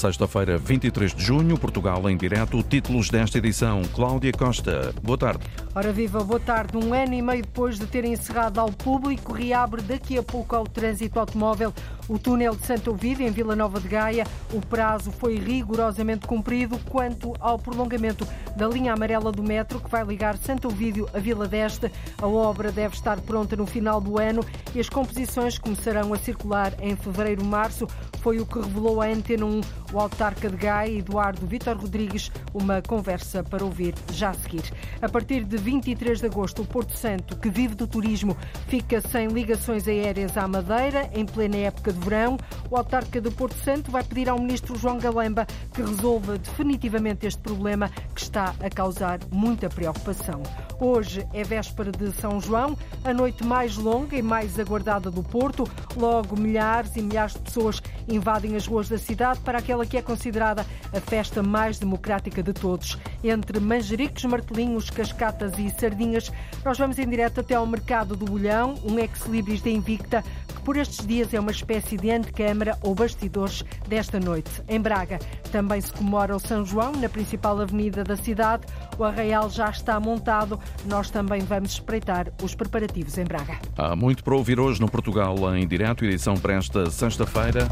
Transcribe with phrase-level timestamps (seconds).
[0.00, 2.62] sexta-feira, 23 de junho, Portugal em direto.
[2.62, 4.94] Títulos desta edição: Cláudia Costa.
[5.02, 5.44] Boa tarde.
[5.74, 6.78] Ora viva, boa tarde.
[6.78, 10.64] Um ano e meio depois de ter encerrado ao público, reabre daqui a pouco ao
[10.64, 11.74] trânsito automóvel
[12.10, 14.26] o túnel de Santo Ovídio, em Vila Nova de Gaia.
[14.52, 18.26] O prazo foi rigorosamente cumprido quanto ao prolongamento
[18.56, 21.90] da linha amarela do metro que vai ligar Santo Ovídio a Vila d'Este.
[22.20, 24.44] A obra deve estar pronta no final do ano
[24.74, 27.86] e as composições começarão a circular em fevereiro-março.
[28.20, 29.60] Foi o que revelou a Antena 1
[29.92, 34.62] o autarca de Gaia, Eduardo Vitor Rodrigues, uma conversa para ouvir já a seguir.
[35.02, 38.36] A partir de 23 de agosto, o Porto Santo, que vive do turismo,
[38.68, 42.36] fica sem ligações aéreas à Madeira, em plena época de verão.
[42.70, 47.40] O autarca do Porto Santo vai pedir ao ministro João Galamba que resolva definitivamente este
[47.40, 50.42] problema que está a causar muita preocupação.
[50.80, 55.68] Hoje é véspera de São João, a noite mais longa e mais aguardada do Porto.
[55.96, 60.02] Logo, milhares e milhares de pessoas invadem as ruas da cidade para aquela que é
[60.02, 62.98] considerada a festa mais democrática de todos.
[63.22, 66.32] Entre manjericos, martelinhos, cascatas e sardinhas,
[66.64, 70.76] nós vamos em direto até ao mercado do Bolhão, um ex-libris da Invicta, que por
[70.76, 74.50] estes dias é uma espécie de antecâmara ou bastidores desta noite.
[74.68, 75.18] Em Braga
[75.50, 78.66] também se comemora o São João, na principal avenida da cidade.
[78.98, 80.58] O arraial já está montado.
[80.86, 83.58] Nós também vamos espreitar os preparativos em Braga.
[83.76, 87.68] Há muito para ouvir hoje no Portugal em direto, edição para esta sexta-feira.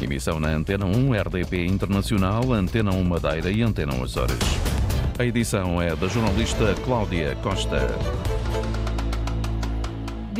[0.00, 4.38] Emissão na Antena 1, RDP Internacional, Antena 1 Madeira e Antena 1 Açores.
[5.18, 7.88] A edição é da jornalista Cláudia Costa.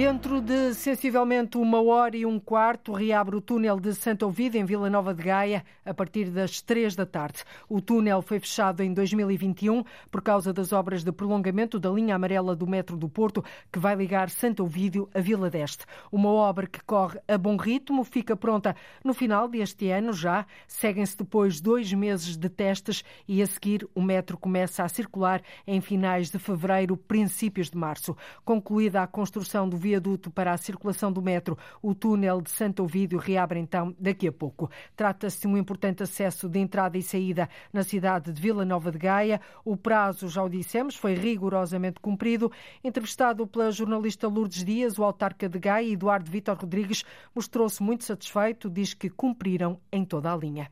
[0.01, 4.65] Dentro de sensivelmente uma hora e um quarto, reabre o túnel de Santo Ovídio, em
[4.65, 7.45] Vila Nova de Gaia, a partir das três da tarde.
[7.69, 12.57] O túnel foi fechado em 2021 por causa das obras de prolongamento da linha amarela
[12.57, 15.85] do metro do Porto, que vai ligar Santo Ovídio a Vila d'Este.
[16.11, 20.47] Uma obra que corre a bom ritmo, fica pronta no final deste ano já.
[20.67, 25.79] Seguem-se depois dois meses de testes e a seguir o metro começa a circular em
[25.83, 28.17] finais de fevereiro, princípios de março.
[28.47, 33.19] Concluída a construção do viaduto para a circulação do metro, o túnel de Santo Ovídio
[33.19, 34.71] reabre então daqui a pouco.
[34.95, 38.99] Trata-se de um importante acesso de entrada e saída na cidade de Vila Nova de
[38.99, 39.41] Gaia.
[39.65, 42.53] O prazo, já o dissemos, foi rigorosamente cumprido.
[42.85, 48.71] Entrevistado pela jornalista Lourdes Dias, o autarca de Gaia, Eduardo Vitor Rodrigues, mostrou-se muito satisfeito,
[48.71, 50.71] diz que cumpriram em toda a linha.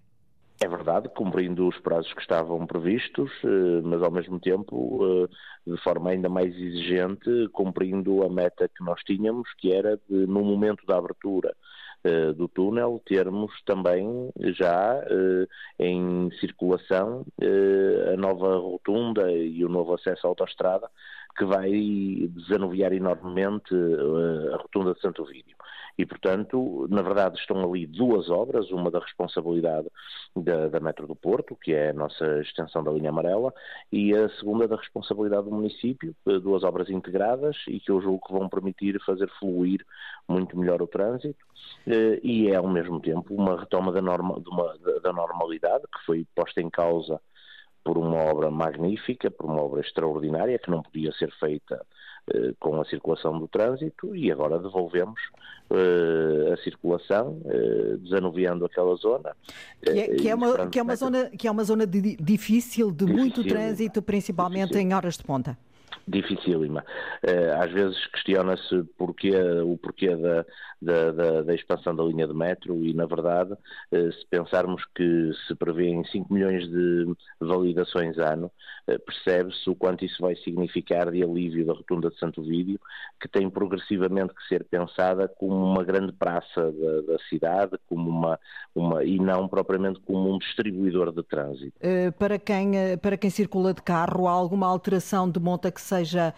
[0.61, 5.81] É verdade, cumprindo os prazos que estavam previstos, eh, mas ao mesmo tempo, eh, de
[5.85, 10.85] forma ainda mais exigente, cumprindo a meta que nós tínhamos, que era de, no momento
[10.85, 11.55] da abertura
[12.03, 15.01] eh, do túnel, termos também já
[15.79, 17.25] em circulação
[18.13, 20.91] a nova rotunda e o novo acesso à autoestrada,
[21.37, 21.71] que vai
[22.31, 23.75] desanuviar enormemente
[24.53, 25.57] a rotunda de Santo Vídeo
[25.99, 29.89] e, portanto, na verdade estão ali duas obras, uma da responsabilidade
[30.37, 33.53] da, da Metro do Porto, que é a nossa extensão da linha amarela,
[33.91, 38.33] e a segunda da responsabilidade do município, duas obras integradas e que eu julgo que
[38.33, 39.85] vão permitir fazer fluir
[40.29, 41.45] muito melhor o trânsito
[41.87, 46.27] eh, e é ao mesmo tempo uma retoma da, norma, uma, da normalidade que foi
[46.35, 47.21] posta em causa
[47.85, 51.85] por uma obra magnífica, por uma obra extraordinária que não podia ser feita
[52.35, 55.21] eh, com a circulação do trânsito e agora devolvemos
[55.71, 59.35] uh, a circulação, uh, desanuviando aquela zona.
[59.81, 62.91] Que é, que é uma, que é uma zona, que é uma zona de, difícil,
[62.91, 65.57] de muito trânsito, principalmente em horas de ponta
[66.07, 66.85] dificílima.
[67.61, 69.33] Às vezes questiona-se porquê,
[69.65, 70.45] o porquê da,
[70.81, 73.55] da, da, da, expansão da linha de metro e, na verdade,
[73.91, 78.51] se pensarmos que se prevêem 5 milhões de validações ano,
[79.05, 82.81] percebe-se o quanto isso vai significar de alívio da rotunda de Santo Vídeo,
[83.21, 88.39] que tem progressivamente que ser pensada como uma grande praça da, da cidade, como uma,
[88.75, 91.79] uma, e não propriamente como um distribuidor de trânsito.
[92.19, 92.73] Para quem,
[93.03, 96.35] para quem circula de carro, há alguma alteração de monta que seja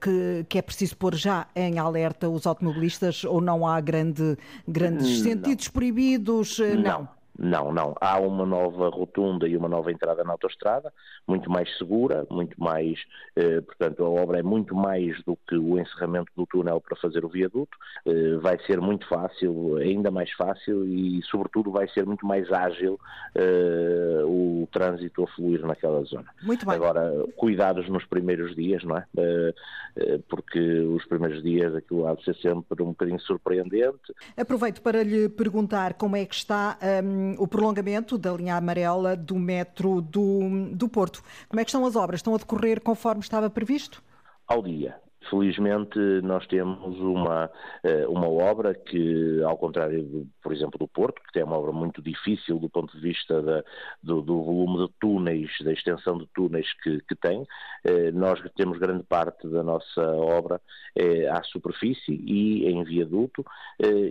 [0.00, 4.36] que, que é preciso pôr já em alerta os automobilistas ou não há grande,
[4.66, 5.72] grandes sentidos não.
[5.72, 6.58] proibidos?
[6.58, 6.82] não.
[6.82, 7.19] não.
[7.40, 7.94] Não, não.
[8.00, 10.92] Há uma nova rotunda e uma nova entrada na autoestrada,
[11.26, 12.98] muito mais segura, muito mais,
[13.34, 17.24] eh, portanto, a obra é muito mais do que o encerramento do túnel para fazer
[17.24, 17.78] o viaduto.
[18.04, 23.00] Eh, vai ser muito fácil, ainda mais fácil e, sobretudo, vai ser muito mais ágil
[23.34, 26.26] eh, o trânsito a fluir naquela zona.
[26.42, 26.74] Muito bem.
[26.74, 29.06] Agora, cuidados nos primeiros dias, não é?
[29.16, 29.54] Eh,
[29.96, 34.14] eh, porque os primeiros dias aquilo há de ser sempre um bocadinho surpreendente.
[34.36, 36.78] Aproveito para lhe perguntar como é que está.
[37.02, 41.22] Um o prolongamento da linha amarela do metro do, do Porto.
[41.48, 42.18] Como é que estão as obras?
[42.18, 44.02] Estão a decorrer conforme estava previsto?
[44.46, 45.00] Ao dia.
[45.28, 47.50] Felizmente, nós temos uma,
[47.84, 52.00] eh, uma obra que, ao contrário, por exemplo, do Porto, que é uma obra muito
[52.00, 53.62] difícil do ponto de vista da,
[54.02, 57.46] do, do, volume de túneis, da extensão de túneis que, que tem,
[57.84, 60.60] eh, nós temos grande parte da nossa obra
[60.96, 63.44] eh, à superfície e em viaduto,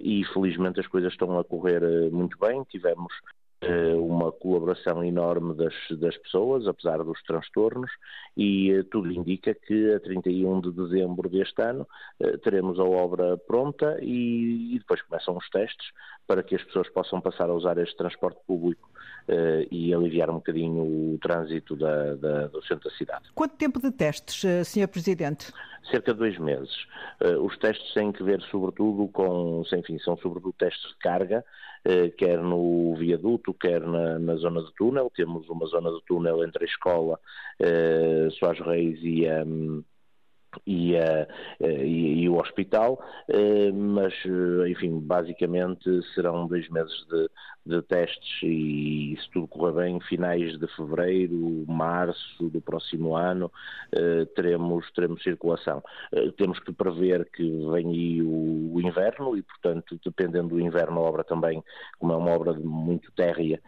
[0.03, 2.63] e felizmente as coisas estão a correr muito bem.
[2.69, 3.13] Tivemos
[3.97, 7.91] uma colaboração enorme das, das pessoas, apesar dos transtornos,
[8.37, 11.85] e eh, tudo indica que a 31 de dezembro deste ano
[12.21, 15.91] eh, teremos a obra pronta e, e depois começam os testes
[16.25, 18.89] para que as pessoas possam passar a usar este transporte público
[19.69, 23.25] e aliviar um bocadinho o trânsito da, da, do centro da cidade.
[23.35, 24.87] Quanto tempo de testes, Sr.
[24.87, 25.53] Presidente?
[25.91, 26.87] Cerca de dois meses.
[27.43, 31.45] Os testes têm que ver sobretudo com, enfim, são sobretudo testes de carga,
[31.78, 31.78] eh,
[32.17, 35.11] quer no viaduto, quer na, na, zona de túnel.
[35.15, 37.19] Temos uma zona de túnel entre a escola
[37.59, 39.43] eh, Soares Reis e a.
[39.43, 39.83] Um,
[40.65, 41.27] e, uh,
[41.61, 44.13] e, e, o hospital, uh, mas
[44.67, 47.29] enfim, basicamente serão dois meses de,
[47.65, 53.51] de, testes e se tudo correr bem, finais de fevereiro, março do próximo ano
[54.35, 55.83] teremos, teremos circulação.
[56.37, 61.03] temos que prever que vem aí o, o, inverno e, portanto, dependendo do inverno, a
[61.03, 61.63] obra também,
[61.97, 63.61] como é uma obra muito térrea,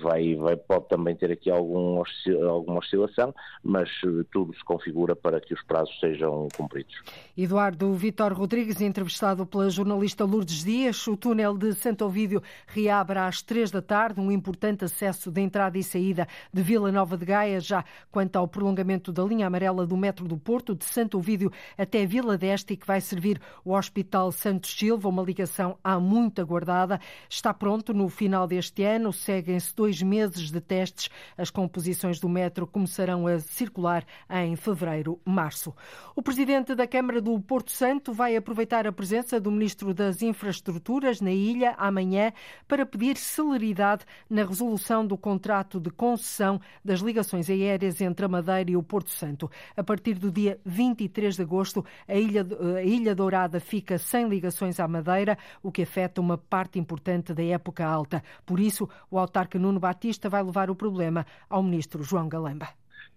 [0.00, 2.02] vai, vai, pode também ter aqui algum,
[2.48, 3.90] alguma oscilação, mas
[4.30, 7.00] tudo se configura para que os prazos sejam sejam cumpridos.
[7.36, 11.06] Eduardo Vitor Rodrigues, entrevistado pela jornalista Lourdes Dias.
[11.06, 15.78] O túnel de Santo Ovídio reabre às três da tarde, um importante acesso de entrada
[15.78, 17.60] e saída de Vila Nova de Gaia.
[17.60, 22.04] Já quanto ao prolongamento da linha amarela do metro do Porto, de Santo Ovídio até
[22.04, 27.00] Vila d'Este, que vai servir o Hospital Santos Silva, uma ligação há muito aguardada.
[27.28, 29.12] Está pronto no final deste ano.
[29.12, 31.08] Seguem-se dois meses de testes.
[31.36, 35.72] As composições do metro começarão a circular em fevereiro, março.
[36.14, 41.20] O presidente da Câmara do Porto Santo vai aproveitar a presença do ministro das Infraestruturas
[41.20, 42.32] na ilha amanhã
[42.66, 48.70] para pedir celeridade na resolução do contrato de concessão das ligações aéreas entre a Madeira
[48.70, 49.50] e o Porto Santo.
[49.76, 52.46] A partir do dia 23 de agosto, a Ilha,
[52.76, 57.44] a ilha Dourada fica sem ligações à Madeira, o que afeta uma parte importante da
[57.44, 58.22] época alta.
[58.44, 62.68] Por isso, o autarca Nuno Batista vai levar o problema ao ministro João Galamba.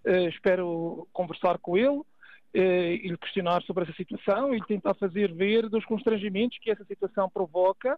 [0.06, 2.02] Uh, espero conversar com ele
[2.54, 6.84] e lhe questionar sobre essa situação e lhe tentar fazer ver dos constrangimentos que essa
[6.84, 7.98] situação provoca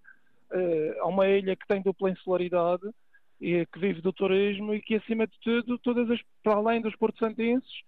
[0.52, 2.84] eh, a uma ilha que tem dupla insularidade
[3.42, 6.96] e que vive do turismo e que, acima de tudo, todas as, para além dos
[6.96, 7.82] porto-santenses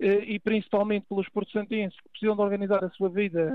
[0.00, 3.54] eh, e principalmente pelos porto-santenses que precisam de organizar a sua vida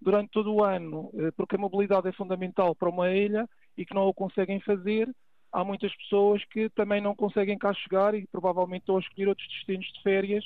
[0.00, 4.08] durante todo o ano, porque a mobilidade é fundamental para uma ilha e que não
[4.08, 5.08] o conseguem fazer,
[5.52, 9.46] há muitas pessoas que também não conseguem cá chegar e provavelmente estão a escolher outros
[9.48, 10.44] destinos de férias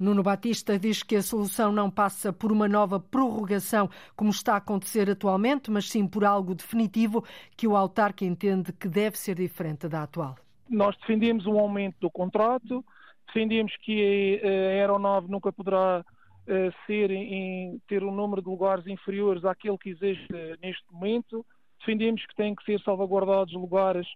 [0.00, 4.56] Nuno Batista diz que a solução não passa por uma nova prorrogação, como está a
[4.56, 7.22] acontecer atualmente, mas sim por algo definitivo
[7.54, 10.36] que o autarca entende que deve ser diferente da atual.
[10.70, 12.82] Nós defendemos um aumento do contrato,
[13.26, 16.02] defendemos que a aeronave nunca poderá
[16.46, 20.32] eh, ser em, ter um número de lugares inferiores àquele que existe
[20.62, 21.44] neste momento,
[21.78, 24.06] defendemos que têm que ser salvaguardados lugares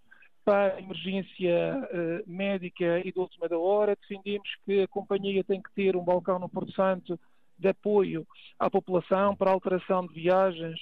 [0.45, 3.97] para a emergência uh, médica e de última da hora.
[3.97, 7.19] Defendemos que a companhia tem que ter um balcão no Porto Santo
[7.59, 8.27] de apoio
[8.59, 10.79] à população para alteração de viagens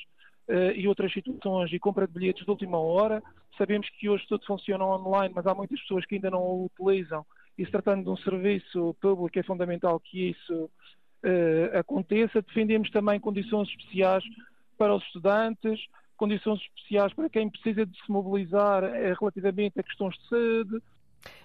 [0.49, 3.23] uh, e outras situações e compra de bilhetes de última hora.
[3.57, 7.25] Sabemos que hoje tudo funciona online, mas há muitas pessoas que ainda não o utilizam
[7.57, 12.43] e se tratando de um serviço público é fundamental que isso uh, aconteça.
[12.43, 14.25] Defendemos também condições especiais
[14.79, 15.81] para os estudantes,
[16.23, 20.83] condições especiais para quem precisa de se mobilizar eh, relativamente a questões de saúde,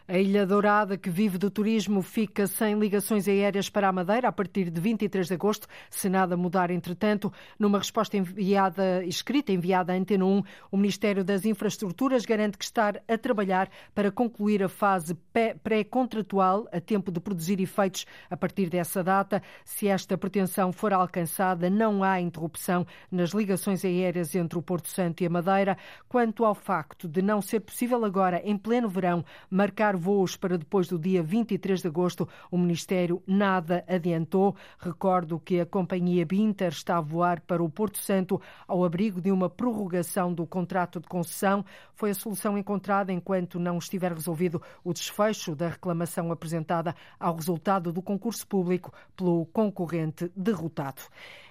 [0.09, 4.31] a Ilha Dourada, que vive do turismo, fica sem ligações aéreas para a Madeira a
[4.31, 7.31] partir de 23 de agosto, se nada mudar entretanto.
[7.59, 12.93] Numa resposta enviada, escrita enviada à Antena 1, o Ministério das Infraestruturas garante que está
[13.05, 15.13] a trabalhar para concluir a fase
[15.61, 19.43] pré-contratual a tempo de produzir efeitos a partir dessa data.
[19.65, 25.21] Se esta pretensão for alcançada, não há interrupção nas ligações aéreas entre o Porto Santo
[25.21, 25.77] e a Madeira.
[26.07, 30.87] Quanto ao facto de não ser possível agora, em pleno verão, marcar voos para depois
[30.87, 34.55] do dia 23 de agosto, o Ministério nada adiantou.
[34.79, 39.31] Recordo que a companhia Binter está a voar para o Porto Santo ao abrigo de
[39.31, 41.65] uma prorrogação do contrato de concessão.
[41.93, 47.91] Foi a solução encontrada enquanto não estiver resolvido o desfecho da reclamação apresentada ao resultado
[47.91, 51.01] do concurso público pelo concorrente derrotado.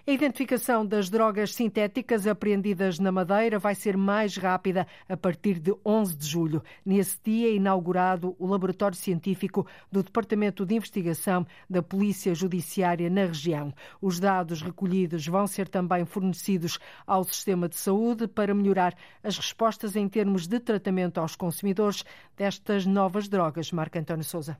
[0.08, 5.74] A identificação das drogas sintéticas apreendidas na Madeira vai ser mais rápida a partir de
[5.84, 6.62] 11 de julho.
[6.84, 13.22] Nesse dia é inaugurado o laboratório científico do Departamento de Investigação da Polícia Judiciária na
[13.22, 13.74] região.
[14.00, 18.94] Os dados recolhidos vão ser também fornecidos ao sistema de saúde para melhorar
[19.24, 22.04] as respostas em termos de tratamento aos consumidores
[22.36, 23.72] destas novas drogas.
[23.72, 24.56] Marco António Souza.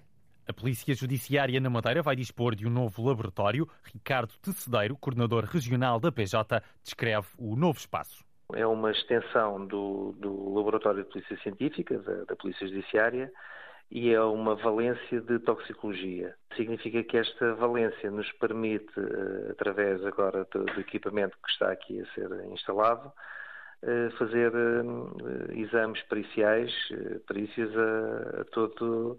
[0.49, 3.69] A Polícia Judiciária na Madeira vai dispor de um novo laboratório.
[3.83, 8.25] Ricardo Tecedeiro, coordenador regional da PJ, descreve o novo espaço.
[8.55, 13.33] É uma extensão do, do Laboratório de Polícia Científica, da, da Polícia Judiciária,
[13.91, 16.37] e é uma valência de toxicologia.
[16.57, 22.01] Significa que esta valência nos permite, eh, através agora do, do equipamento que está aqui
[22.01, 23.13] a ser instalado,
[23.83, 26.73] eh, fazer eh, exames periciais,
[27.27, 29.19] perícias a, a todo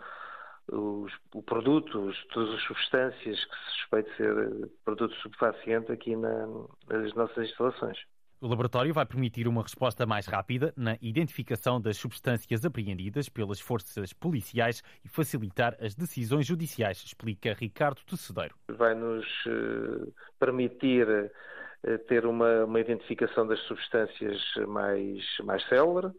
[0.72, 6.16] os, o produto, os, todas as substâncias que se suspeita ser eh, produto subfaciente aqui
[6.16, 6.48] na,
[6.90, 7.98] nas nossas instalações.
[8.40, 14.14] O laboratório vai permitir uma resposta mais rápida na identificação das substâncias apreendidas pelas forças
[14.14, 18.54] policiais e facilitar as decisões judiciais, explica Ricardo Tecedeiro.
[18.70, 26.14] Vai nos uh, permitir uh, ter uma, uma, identificação das substâncias mais, mais célere,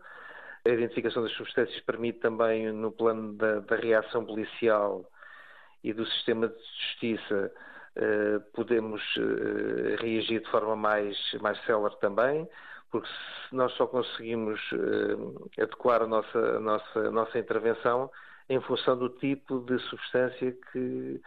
[0.64, 5.04] a identificação das substâncias permite também, no plano da, da reação policial
[5.82, 7.52] e do sistema de justiça,
[7.96, 12.48] eh, podemos eh, reagir de forma mais, mais célere também,
[12.90, 18.10] porque se nós só conseguimos eh, adequar a nossa, a nossa, a nossa intervenção
[18.48, 21.20] em função do tipo de substância que,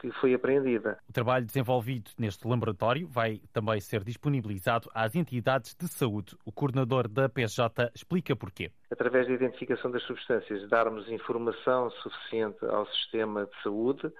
[0.00, 0.98] que foi apreendida.
[1.08, 6.36] O trabalho desenvolvido neste laboratório vai também ser disponibilizado às entidades de saúde.
[6.44, 8.70] O coordenador da PSJ explica porquê.
[8.90, 14.12] Através da identificação das substâncias, darmos informação suficiente ao sistema de saúde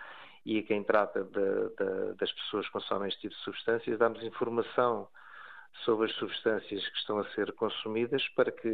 [0.44, 4.22] e a quem trata de, de, das pessoas que consomem este tipo de substâncias, damos
[4.22, 5.08] informação
[5.84, 8.68] sobre as substâncias que estão a ser consumidas para que,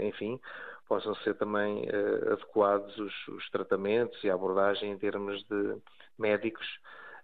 [0.00, 0.38] enfim,
[0.88, 5.76] possam ser também uh, adequados os, os, tratamentos e a abordagem em termos de
[6.18, 6.66] médicos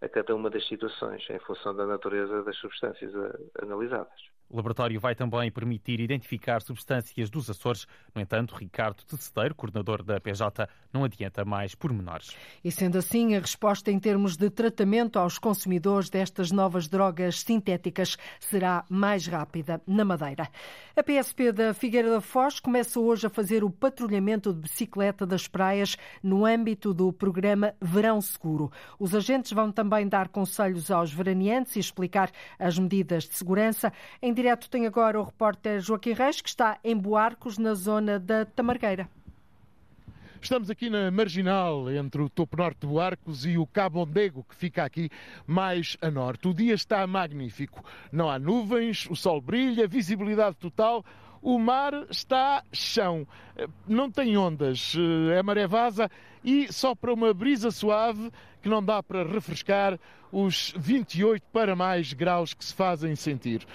[0.00, 4.39] a cada uma das situações, em função da natureza das substâncias a, analisadas.
[4.50, 7.86] O laboratório vai também permitir identificar substâncias dos Açores.
[8.12, 12.36] No entanto, Ricardo Tecedeiro, coordenador da PJ, não adianta mais pormenores.
[12.64, 18.16] E sendo assim, a resposta em termos de tratamento aos consumidores destas novas drogas sintéticas
[18.40, 20.48] será mais rápida na Madeira.
[20.96, 25.46] A PSP da Figueira da Foz começa hoje a fazer o patrulhamento de bicicleta das
[25.46, 28.72] praias no âmbito do programa Verão Seguro.
[28.98, 33.92] Os agentes vão também dar conselhos aos veraneantes e explicar as medidas de segurança.
[34.20, 38.46] Em direto tem agora o repórter Joaquim Reis, que está em Boarcos, na zona da
[38.46, 39.06] Tamargueira.
[40.40, 44.56] Estamos aqui na marginal entre o topo norte de Boarcos e o Cabo Ondego, que
[44.56, 45.10] fica aqui
[45.46, 46.48] mais a norte.
[46.48, 47.84] O dia está magnífico.
[48.10, 51.04] Não há nuvens, o sol brilha, visibilidade total.
[51.42, 53.26] O mar está chão,
[53.86, 54.94] não tem ondas,
[55.34, 56.10] é maré vaza
[56.42, 58.30] e só para uma brisa suave
[58.62, 59.98] que não dá para refrescar
[60.32, 63.66] os 28 para mais graus que se fazem sentir.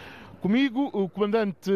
[0.46, 1.72] Comigo, o comandante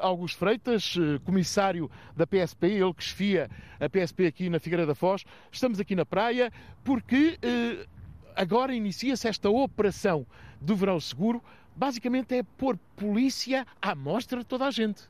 [0.00, 5.26] Augusto Freitas, comissário da PSP, ele que esfia a PSP aqui na Figueira da Foz.
[5.52, 6.50] Estamos aqui na praia
[6.82, 7.86] porque eh,
[8.34, 10.26] agora inicia-se esta operação
[10.58, 11.44] do Verão Seguro.
[11.76, 15.02] Basicamente é pôr polícia à mostra de toda a gente.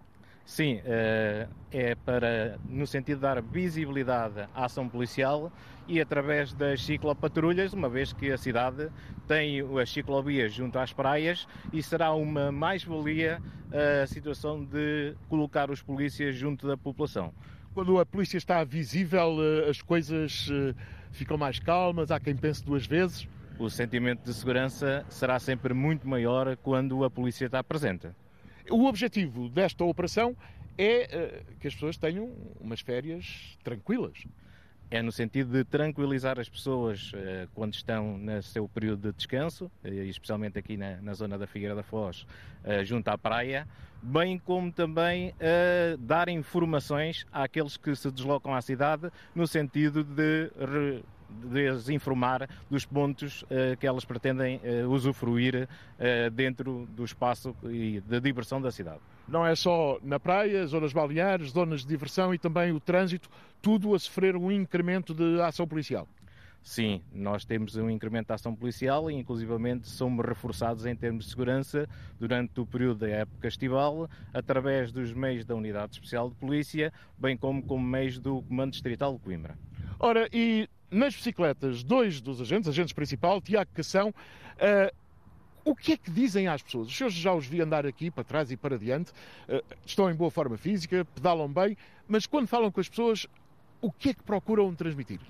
[0.45, 5.51] Sim, eh, é para, no sentido de dar visibilidade à ação policial
[5.89, 8.91] e através das ciclopatrulhas, uma vez que a cidade
[9.27, 13.41] tem as ciclovias junto às praias e será uma mais-valia
[14.03, 17.33] a situação de colocar os polícias junto da população.
[17.73, 20.75] Quando a polícia está visível, eh, as coisas eh,
[21.11, 23.27] ficam mais calmas, há quem pense duas vezes.
[23.59, 28.09] O sentimento de segurança será sempre muito maior quando a polícia está presente.
[28.71, 30.35] O objetivo desta operação
[30.79, 34.25] é uh, que as pessoas tenham umas férias tranquilas.
[34.91, 39.71] É no sentido de tranquilizar as pessoas uh, quando estão no seu período de descanso,
[39.85, 42.27] uh, especialmente aqui na, na, zona da Figueira da Foz,
[42.85, 43.69] junto à praia,
[44.03, 45.35] bem como também
[45.99, 50.51] dar informações àqueles que se deslocam à cidade no sentido de
[51.45, 57.55] de as informar dos pontos uh, que elas pretendem uh, usufruir uh, dentro do espaço
[57.65, 59.01] e da diversão da cidade.
[59.27, 63.29] Não é só na praia, zonas balneares, zonas de diversão e também o trânsito,
[63.63, 66.07] tudo a sofrer um incremento de ação policial.
[66.65, 71.31] Sim, nós temos um incremento da ação policial e, inclusivamente, somos reforçados em termos de
[71.31, 71.87] segurança
[72.19, 77.37] durante o período da época estival, através dos meios da Unidade Especial de Polícia, bem
[77.37, 79.59] como como meios do Comando Distrital de Coimbra.
[80.01, 84.95] Ora, e nas bicicletas, dois dos agentes, agentes principal, Tiago Cação, uh,
[85.65, 86.89] O que é que dizem às pessoas?
[86.89, 89.13] Os senhores já os vi andar aqui para trás e para diante,
[89.49, 93.27] uh, estão em boa forma física, pedalam bem, mas quando falam com as pessoas,
[93.81, 95.21] o que é que procuram transmitir?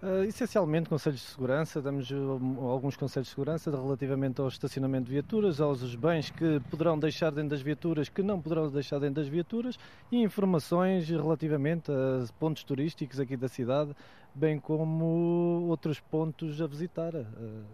[0.00, 5.10] Uh, essencialmente, conselhos de segurança, damos uh, alguns conselhos de segurança relativamente ao estacionamento de
[5.10, 9.26] viaturas, aos bens que poderão deixar dentro das viaturas, que não poderão deixar dentro das
[9.26, 9.76] viaturas,
[10.12, 13.90] e informações relativamente a pontos turísticos aqui da cidade,
[14.32, 17.16] bem como outros pontos a visitar.
[17.16, 17.64] Uh,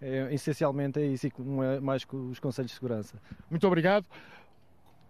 [0.00, 1.26] é, essencialmente é isso,
[1.62, 3.20] é mais que os conselhos de segurança.
[3.50, 4.06] Muito obrigado.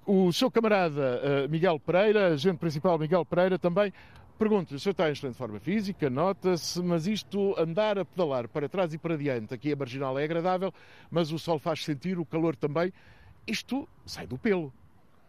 [0.05, 3.93] O seu camarada Miguel Pereira, agente principal Miguel Pereira, também
[4.39, 8.69] Pergunto-lhe, o senhor está em excelente forma física, nota-se, mas isto andar a pedalar para
[8.69, 10.73] trás e para diante, aqui a marginal é agradável,
[11.11, 12.93] mas o sol faz sentir, o calor também,
[13.47, 14.71] isto sai do pelo.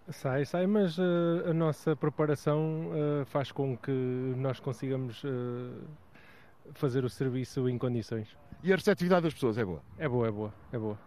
[0.10, 5.74] Sai, sai, mas uh, a nossa preparação uh, faz com que nós consigamos uh,
[6.74, 8.36] fazer o serviço em condições.
[8.62, 9.82] E a receptividade das pessoas é boa?
[9.98, 11.00] É boa, é boa, é boa.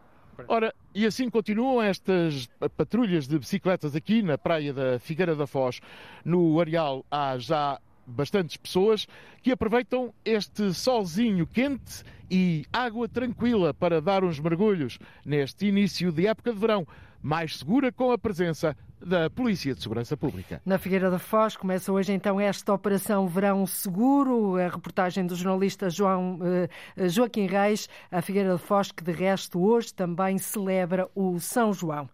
[0.49, 5.81] Ora, e assim continuam estas patrulhas de bicicletas aqui na praia da Figueira da Foz,
[6.25, 7.79] no Areal, há já
[8.11, 9.07] bastantes pessoas
[9.43, 16.27] que aproveitam este solzinho quente e água tranquila para dar uns mergulhos neste início de
[16.27, 16.87] época de verão,
[17.23, 20.61] mais segura com a presença da Polícia de Segurança Pública.
[20.65, 25.89] Na Figueira da Foz começa hoje então esta operação Verão Seguro, a reportagem do jornalista
[25.89, 31.39] João, eh, Joaquim Reis, a Figueira da Foz que de resto hoje também celebra o
[31.41, 32.09] São João.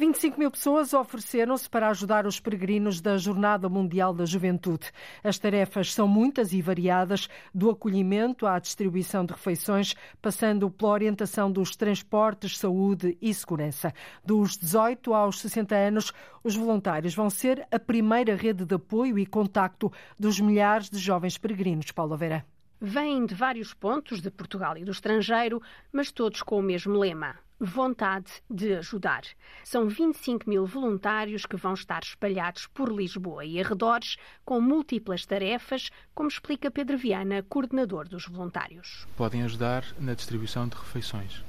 [0.00, 4.90] 25 mil pessoas ofereceram-se para ajudar os peregrinos da Jornada Mundial da Juventude.
[5.22, 11.52] As tarefas são muitas e variadas, do acolhimento à distribuição de refeições, passando pela orientação
[11.52, 13.92] dos transportes, saúde e segurança.
[14.24, 19.26] Dos 18 aos 60 anos, os voluntários vão ser a primeira rede de apoio e
[19.26, 21.92] contacto dos milhares de jovens peregrinos.
[21.92, 22.46] Paulo Vera.
[22.80, 25.60] Vêm de vários pontos de Portugal e do estrangeiro,
[25.92, 29.22] mas todos com o mesmo lema: vontade de ajudar.
[29.62, 35.90] São 25 mil voluntários que vão estar espalhados por Lisboa e arredores, com múltiplas tarefas,
[36.14, 39.06] como explica Pedro Viana, coordenador dos voluntários.
[39.16, 41.44] Podem ajudar na distribuição de refeições,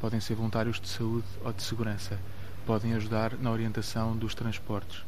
[0.00, 2.18] podem ser voluntários de saúde ou de segurança,
[2.66, 5.04] podem ajudar na orientação dos transportes.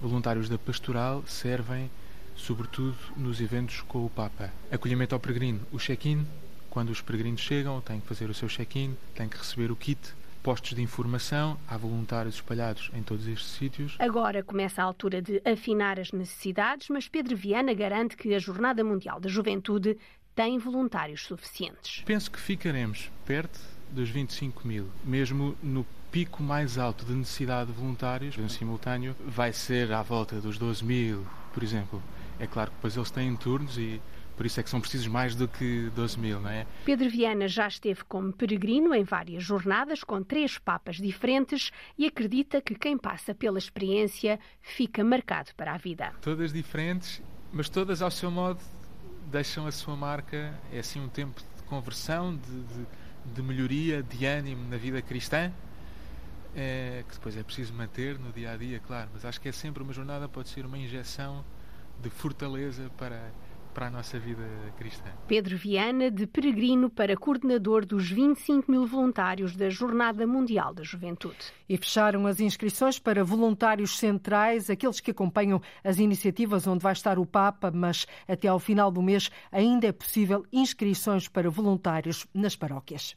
[0.00, 1.90] Voluntários da pastoral servem
[2.38, 4.52] sobretudo nos eventos com o Papa.
[4.70, 6.26] Acolhimento ao peregrino, o check-in,
[6.70, 9.98] quando os peregrinos chegam, têm que fazer o seu check-in, têm que receber o kit,
[10.42, 13.96] postos de informação, há voluntários espalhados em todos estes sítios.
[13.98, 18.82] Agora começa a altura de afinar as necessidades, mas Pedro Viana garante que a Jornada
[18.84, 19.98] Mundial da Juventude
[20.34, 22.02] tem voluntários suficientes.
[22.06, 23.58] Penso que ficaremos perto
[23.90, 29.52] dos 25 mil, mesmo no pico mais alto de necessidade de voluntários, em simultâneo, vai
[29.52, 32.02] ser à volta dos 12 mil, por exemplo.
[32.38, 34.00] É claro que depois eles têm turnos e
[34.38, 36.64] por isso é que são precisos mais do que 12 mil, não é?
[36.84, 42.60] Pedro Viana já esteve como peregrino em várias jornadas com três papas diferentes e acredita
[42.60, 46.12] que quem passa pela experiência fica marcado para a vida.
[46.22, 47.20] Todas diferentes,
[47.52, 48.60] mas todas ao seu modo
[49.26, 50.56] deixam a sua marca.
[50.72, 52.86] É assim um tempo de conversão, de, de,
[53.34, 55.52] de melhoria, de ânimo na vida cristã.
[56.54, 59.52] É, que depois é preciso manter no dia a dia, claro, mas acho que é
[59.52, 61.44] sempre uma jornada, pode ser uma injeção
[62.00, 63.32] de fortaleza para,
[63.78, 64.42] para a nossa vida
[64.76, 65.08] cristã.
[65.28, 71.36] Pedro Viana, de peregrino para coordenador dos 25 mil voluntários da Jornada Mundial da Juventude.
[71.68, 77.20] E fecharam as inscrições para voluntários centrais, aqueles que acompanham as iniciativas onde vai estar
[77.20, 82.56] o Papa, mas até ao final do mês ainda é possível inscrições para voluntários nas
[82.56, 83.16] paróquias.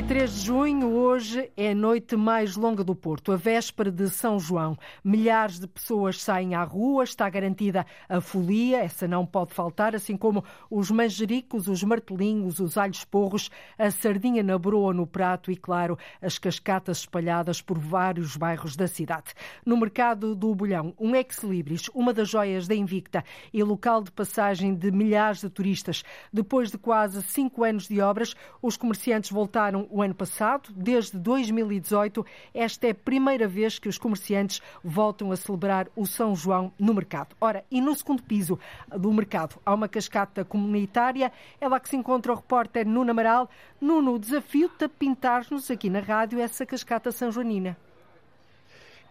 [0.00, 4.40] 23 de junho, hoje é a noite mais longa do Porto, a véspera de São
[4.40, 4.74] João.
[5.04, 10.16] Milhares de pessoas saem à rua, está garantida a folia, essa não pode faltar, assim
[10.16, 15.56] como os manjericos, os martelinhos, os alhos porros, a sardinha na broa no prato e,
[15.56, 19.34] claro, as cascatas espalhadas por vários bairros da cidade.
[19.66, 24.74] No mercado do Bolhão, um ex-libris, uma das joias da Invicta e local de passagem
[24.74, 26.02] de milhares de turistas.
[26.32, 30.70] Depois de quase cinco anos de obras, os comerciantes voltaram o ano passado.
[30.74, 32.24] Desde 2018,
[32.54, 36.94] esta é a primeira vez que os comerciantes voltam a celebrar o São João no
[36.94, 37.34] mercado.
[37.40, 41.32] Ora, e no segundo piso do mercado há uma cascata comunitária.
[41.60, 43.50] É lá que se encontra o repórter Nuno Amaral.
[43.80, 47.76] Nuno, o desafio de pintar-nos aqui na rádio essa cascata São Joanina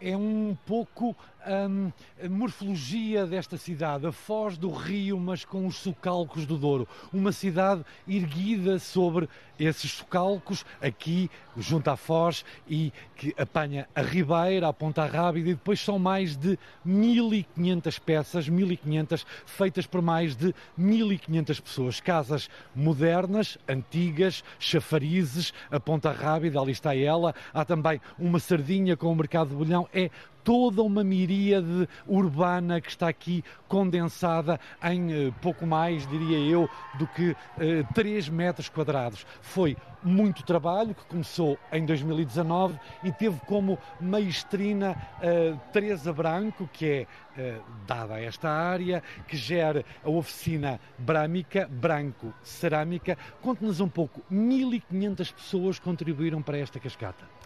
[0.02, 1.16] é um pouco
[1.50, 1.92] hum,
[2.24, 6.88] a morfologia desta cidade, a foz do rio, mas com os socalcos do Douro.
[7.12, 9.28] Uma cidade erguida sobre
[9.60, 15.54] esses socalcos, aqui junto à foz, e que apanha a Ribeira, a Ponta Rábida, e
[15.54, 22.00] depois são mais de 1500 peças, 1500, feitas por mais de 1500 pessoas.
[22.00, 27.36] Casas modernas, antigas, chafarizes, a Ponta Rábida, ali está ela.
[27.54, 29.90] Há também uma sardinha com o mercado de bolhão.
[29.94, 30.10] É
[30.44, 37.08] toda uma miríade urbana que está aqui condensada em eh, pouco mais, diria eu, do
[37.08, 39.26] que eh, 3 metros quadrados.
[39.42, 46.86] Foi muito trabalho que começou em 2019 e teve como maestrina eh, Teresa Branco, que
[46.86, 53.18] é eh, dada a esta área, que gera a oficina Brâmica, Branco Cerâmica.
[53.42, 57.39] Conte-nos um pouco, 1.500 pessoas contribuíram para esta cascata.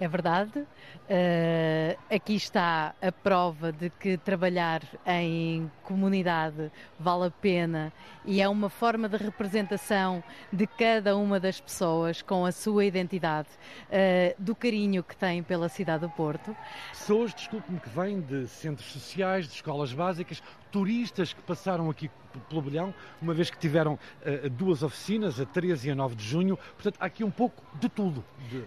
[0.00, 0.58] É verdade.
[0.58, 7.92] Uh, aqui está a prova de que trabalhar em comunidade vale a pena
[8.24, 13.48] e é uma forma de representação de cada uma das pessoas com a sua identidade,
[13.88, 16.56] uh, do carinho que têm pela cidade do Porto.
[16.90, 22.10] Pessoas, desculpe-me, que vêm de centros sociais, de escolas básicas, turistas que passaram aqui
[22.48, 26.24] pelo Bolhão, uma vez que tiveram uh, duas oficinas, a 13 e a 9 de
[26.24, 26.56] junho.
[26.56, 28.24] Portanto, há aqui um pouco de tudo.
[28.50, 28.66] De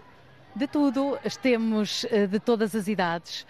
[0.58, 3.46] de tudo, temos de todas as idades,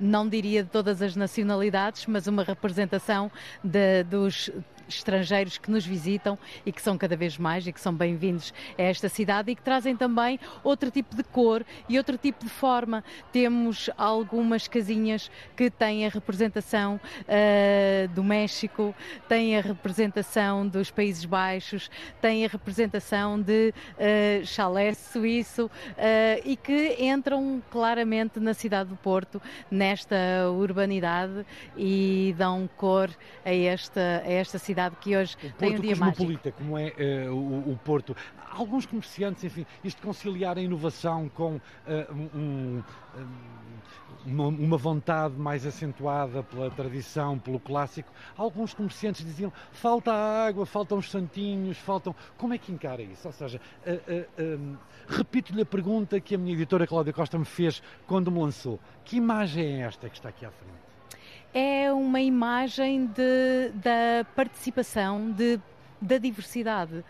[0.00, 3.30] não diria de todas as nacionalidades, mas uma representação
[3.62, 4.50] de, dos
[4.88, 8.82] estrangeiros que nos visitam e que são cada vez mais e que são bem-vindos a
[8.82, 13.04] esta cidade e que trazem também outro tipo de cor e outro tipo de forma.
[13.30, 18.94] Temos algumas casinhas que têm a representação uh, do México,
[19.28, 25.70] têm a representação dos Países Baixos, têm a representação de uh, suíço uh,
[26.44, 30.16] e que entram claramente na cidade do Porto, nesta
[30.50, 31.44] urbanidade
[31.76, 33.10] e dão cor
[33.44, 36.52] a esta, a esta cidade cidade que hoje o tem um dia mágico.
[36.52, 36.94] como é
[37.28, 38.16] uh, o, o, Porto.
[38.50, 41.60] Alguns comerciantes, enfim, isto conciliar a inovação com uh,
[42.34, 42.82] um,
[44.24, 48.10] uma, uma, vontade mais acentuada pela tradição, pelo clássico.
[48.36, 52.14] Alguns comerciantes diziam falta água, faltam os santinhos, faltam.
[52.36, 53.26] Como é que encara isso?
[53.26, 58.30] Ou seja, uh, repito-lhe a pergunta que a minha editora Cláudia Costa me fez quando
[58.30, 58.78] me lançou.
[59.04, 60.87] Que imagem é esta que está aqui à frente?
[61.52, 65.60] É uma imagem de, da participação de
[66.00, 66.94] da diversidade.
[66.94, 67.04] Uh,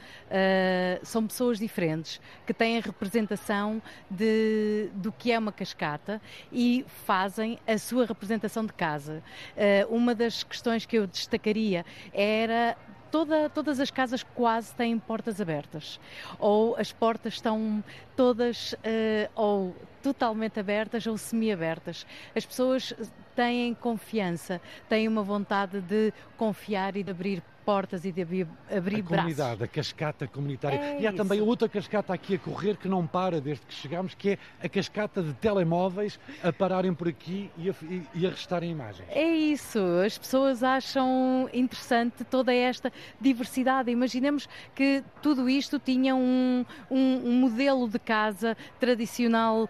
[1.03, 6.20] são pessoas diferentes que têm a representação de, do que é uma cascata
[6.51, 9.22] e fazem a sua representação de casa.
[9.57, 12.77] Uh, uma das questões que eu destacaria era
[13.11, 15.99] Toda, todas as casas quase têm portas abertas,
[16.38, 17.83] ou as portas estão
[18.14, 22.07] todas uh, ou totalmente abertas ou semi-abertas.
[22.37, 22.92] As pessoas
[23.35, 29.00] têm confiança, têm uma vontade de confiar e de abrir portas e de abrir, abrir
[29.00, 30.78] a comunidade, a cascata comunitária.
[30.78, 31.18] É e há isso.
[31.18, 34.70] também outra cascata aqui a correr que não para desde que chegamos, que é a
[34.70, 37.74] cascata de telemóveis a pararem por aqui e a,
[38.14, 39.07] e, a restarem imagens.
[39.11, 43.90] É isso, as pessoas acham interessante toda esta diversidade.
[43.90, 49.68] Imaginemos que tudo isto tinha um, um, um modelo de casa tradicional uh,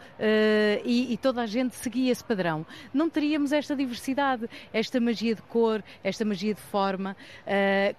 [0.84, 2.64] e, e toda a gente seguia esse padrão.
[2.94, 7.16] Não teríamos esta diversidade, esta magia de cor, esta magia de forma.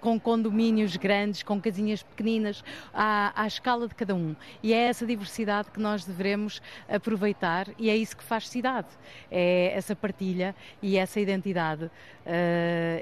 [0.00, 4.34] Com condomínios grandes, com casinhas pequeninas, à, à escala de cada um.
[4.62, 8.88] E é essa diversidade que nós devemos aproveitar e é isso que faz cidade.
[9.30, 11.84] É essa partilha e essa identidade.
[11.84, 11.90] Uh,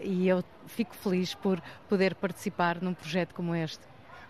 [0.04, 3.80] e eu fico feliz por poder participar num projeto como este.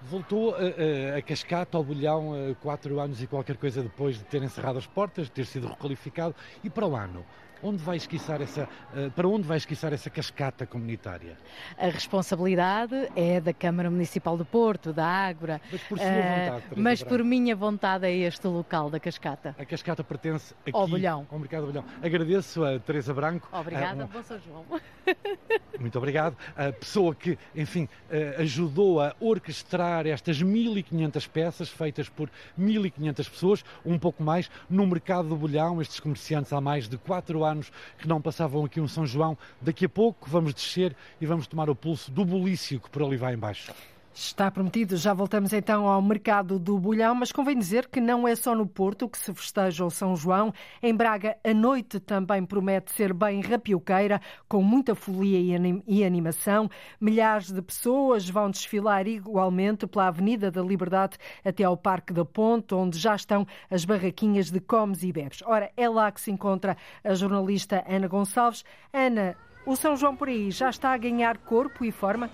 [0.03, 4.43] Voltou a, a, a Cascata ao Bolhão quatro anos e qualquer coisa depois de ter
[4.43, 6.35] encerrado as portas, de ter sido requalificado.
[6.63, 7.25] E para o ano?
[7.63, 11.37] Onde vai esquiçar essa, uh, para onde vai esquiçar essa cascata comunitária?
[11.77, 15.61] A responsabilidade é da Câmara Municipal do Porto, da Ágora.
[15.73, 19.57] Mas por sua vontade, uh, Mas por minha vontade é este local da cascata.
[19.59, 21.27] A cascata pertence aqui ao Bolhão.
[21.31, 21.85] ao Mercado do Bolhão.
[22.01, 23.49] Agradeço a Teresa Branco.
[23.53, 24.65] Obrigada, uh, bom São João.
[25.81, 26.37] Muito obrigado.
[26.57, 27.89] A pessoa que, enfim,
[28.37, 35.29] ajudou a orquestrar estas 1500 peças feitas por 1500 pessoas, um pouco mais, no Mercado
[35.29, 38.89] do Bolhão, estes comerciantes há mais de 4 anos anos que não passavam aqui um
[38.89, 39.37] São João.
[39.61, 43.17] Daqui a pouco vamos descer e vamos tomar o pulso do bulício que por ali
[43.17, 43.73] vai embaixo.
[44.21, 44.97] Está prometido.
[44.97, 48.67] Já voltamos então ao mercado do Bolhão, mas convém dizer que não é só no
[48.67, 50.53] Porto que se festeja o São João.
[50.83, 55.39] Em Braga, a noite também promete ser bem rapioqueira, com muita folia
[55.87, 56.69] e animação.
[57.01, 62.75] Milhares de pessoas vão desfilar igualmente pela Avenida da Liberdade até ao Parque da Ponte,
[62.75, 65.43] onde já estão as barraquinhas de comes e bebes.
[65.47, 68.65] Ora, é lá que se encontra a jornalista Ana Gonçalves.
[68.93, 72.29] Ana, o São João por aí já está a ganhar corpo e forma?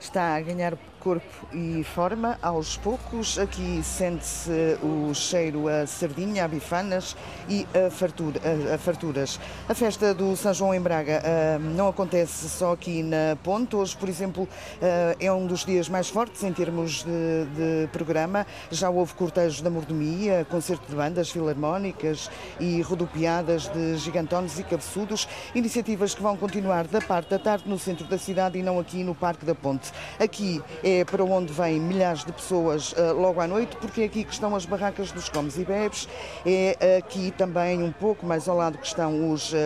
[0.00, 0.76] Está a ganhar
[1.06, 3.38] corpo e forma aos poucos.
[3.38, 7.16] Aqui sente-se o cheiro a sardinha, a bifanas
[7.48, 8.40] e a, fartura,
[8.74, 9.38] a, farturas.
[9.68, 13.76] A festa do São João em Braga uh, não acontece só aqui na Ponte.
[13.76, 17.10] Hoje, por exemplo, uh, é um dos dias mais fortes em termos de,
[17.54, 18.44] de programa.
[18.72, 25.28] Já houve cortejos da mordomia, concerto de bandas filarmónicas e rodopiadas de gigantones e cabeçudos.
[25.54, 29.04] Iniciativas que vão continuar da parte da tarde no centro da cidade e não aqui
[29.04, 29.92] no Parque da Ponte.
[30.18, 34.04] Aqui é é para onde vêm milhares de pessoas uh, logo à noite, porque é
[34.04, 36.08] aqui que estão as barracas dos comes e bebes,
[36.44, 39.56] é aqui também um pouco mais ao lado que estão os uh,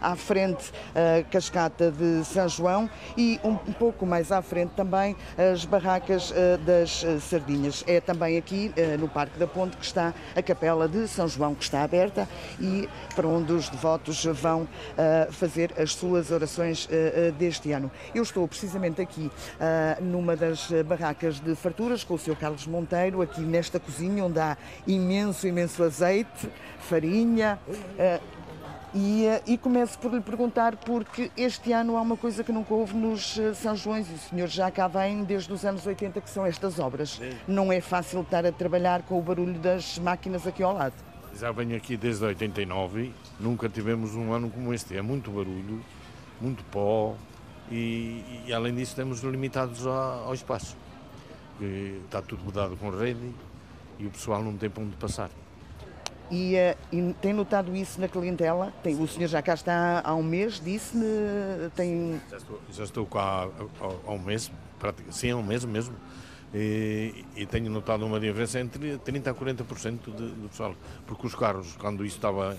[0.00, 5.16] à frente a uh, cascata de São João e um, pouco mais à frente também
[5.36, 7.82] as barracas eh, das sardinhas.
[7.86, 11.64] É também aqui no Parque da Ponte que está a capela de São João, que
[11.64, 12.28] está aberta
[12.60, 14.68] e para onde os devotos vão
[15.30, 16.88] fazer as suas orações
[17.38, 17.90] deste ano.
[18.14, 19.30] Eu estou precisamente aqui
[20.12, 22.36] numa das eh, barracas de farturas com o Sr.
[22.36, 27.58] Carlos Monteiro, aqui nesta cozinha onde há imenso, imenso azeite, farinha.
[27.68, 28.42] Uh,
[28.94, 32.74] e, eh, e, começo por lhe perguntar, porque este ano há uma coisa que nunca
[32.74, 36.28] houve nos São Joões, e o senhor já cá vem desde os anos 80, que
[36.28, 37.12] são estas obras.
[37.12, 37.30] Sim.
[37.48, 40.94] Não é fácil estar a trabalhar com o barulho das máquinas aqui ao lado.
[41.34, 44.94] Já venho aqui desde 89, nunca tivemos um ano como este.
[44.94, 45.82] É muito barulho,
[46.38, 47.16] muito pó,
[47.72, 50.76] e, e, além disso estamos limitados ao, ao espaço.
[52.04, 53.32] Está tudo mudado com rede
[53.98, 55.30] e o pessoal não tem para onde passar.
[56.30, 58.72] E, uh, e, tem notado isso na clientela?
[58.82, 61.04] Tem, o senhor já cá está há um mês, disse-me.
[61.74, 62.20] Tem...
[62.30, 63.48] Já estou, já estou cá
[63.80, 64.50] há, há um mês,
[65.10, 65.94] sim, há um mês mesmo.
[66.54, 70.74] E, e, tenho notado uma diferença entre 30% a 40% do pessoal.
[71.06, 72.56] Porque os carros, quando isso estava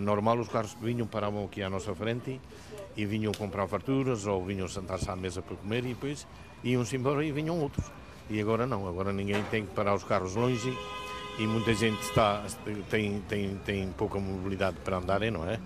[0.00, 2.40] normal, os carros vinham, paravam aqui à nossa frente
[2.96, 6.26] e vinham comprar farturas ou vinham sentar-se à mesa para comer e depois
[6.64, 7.84] iam-se embora e vinham outros.
[8.30, 10.76] E agora não, agora ninguém tem que parar os carros longe
[11.38, 12.42] e muita gente está,
[12.88, 15.60] tem, tem, tem pouca mobilidade para andarem, não é?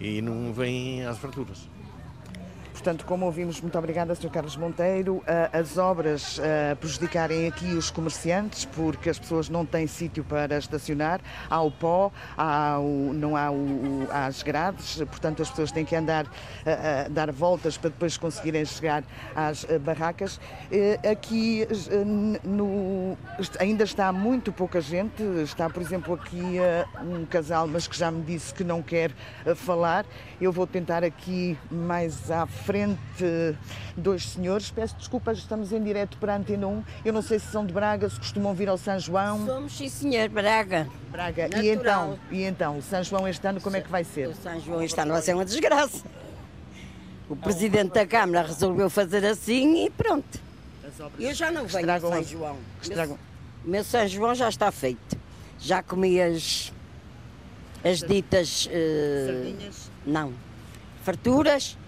[0.00, 1.68] E não vêm às farturas.
[2.78, 4.30] Portanto, como ouvimos, muito obrigada, Sr.
[4.30, 5.20] Carlos Monteiro.
[5.52, 6.40] As obras
[6.78, 11.20] prejudicarem aqui os comerciantes porque as pessoas não têm sítio para estacionar.
[11.50, 15.84] Há o pó, há o, não há, o, há as grades, portanto as pessoas têm
[15.84, 16.26] que andar,
[17.10, 19.02] dar voltas para depois conseguirem chegar
[19.34, 20.40] às barracas.
[21.10, 21.66] Aqui
[22.44, 23.18] no,
[23.58, 25.20] ainda está muito pouca gente.
[25.42, 26.58] Está, por exemplo, aqui
[27.02, 29.10] um casal, mas que já me disse que não quer
[29.56, 30.06] falar.
[30.40, 33.00] Eu vou tentar aqui mais à frente frente
[33.96, 34.70] dois senhores.
[34.70, 36.84] Peço desculpas, estamos em direto para a Antena 1.
[37.02, 39.46] Eu não sei se são de Braga, se costumam vir ao São João.
[39.46, 40.86] Somos, sim, senhor, Braga.
[41.10, 41.48] Braga.
[41.62, 44.28] E então, e então, o São João este ano como é que vai ser?
[44.28, 46.04] O São João este ano vai ser uma desgraça.
[47.26, 50.38] O Presidente da Câmara resolveu fazer assim e pronto.
[51.18, 52.58] Eu já não venho ao São João.
[52.82, 53.18] Estragam.
[53.64, 55.16] Meu, meu São João já está feito.
[55.58, 56.70] Já comi as,
[57.82, 58.66] as ditas...
[58.66, 59.90] Uh, Sardinhas?
[60.04, 60.34] Não.
[61.02, 61.78] Farturas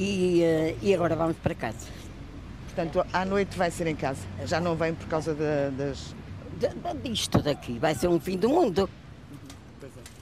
[0.00, 1.86] e, uh, e agora vamos para casa.
[2.64, 6.14] Portanto, à noite vai ser em casa, já não vem por causa de, das.
[7.02, 8.88] disto daqui, vai ser um fim do mundo.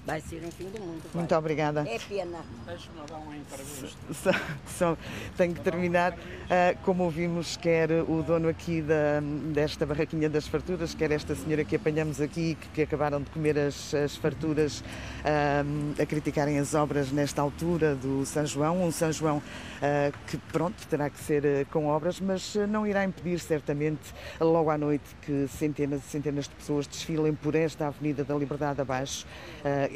[0.08, 1.02] Vai ser um fim do mundo.
[1.12, 1.20] Vai.
[1.20, 1.86] Muito obrigada.
[1.86, 2.38] É pena.
[2.66, 4.30] Deixa-me dar um só,
[4.66, 4.96] só
[5.36, 6.14] Tenho que terminar.
[6.14, 9.20] Uh, como ouvimos, quer o dono aqui da,
[9.52, 13.58] desta barraquinha das farturas, quer esta senhora que apanhamos aqui, que, que acabaram de comer
[13.58, 18.82] as, as farturas, uh, a criticarem as obras nesta altura do São João.
[18.82, 23.38] Um São João uh, que, pronto, terá que ser com obras, mas não irá impedir,
[23.40, 28.34] certamente, logo à noite, que centenas e centenas de pessoas desfilem por esta Avenida da
[28.34, 29.26] Liberdade abaixo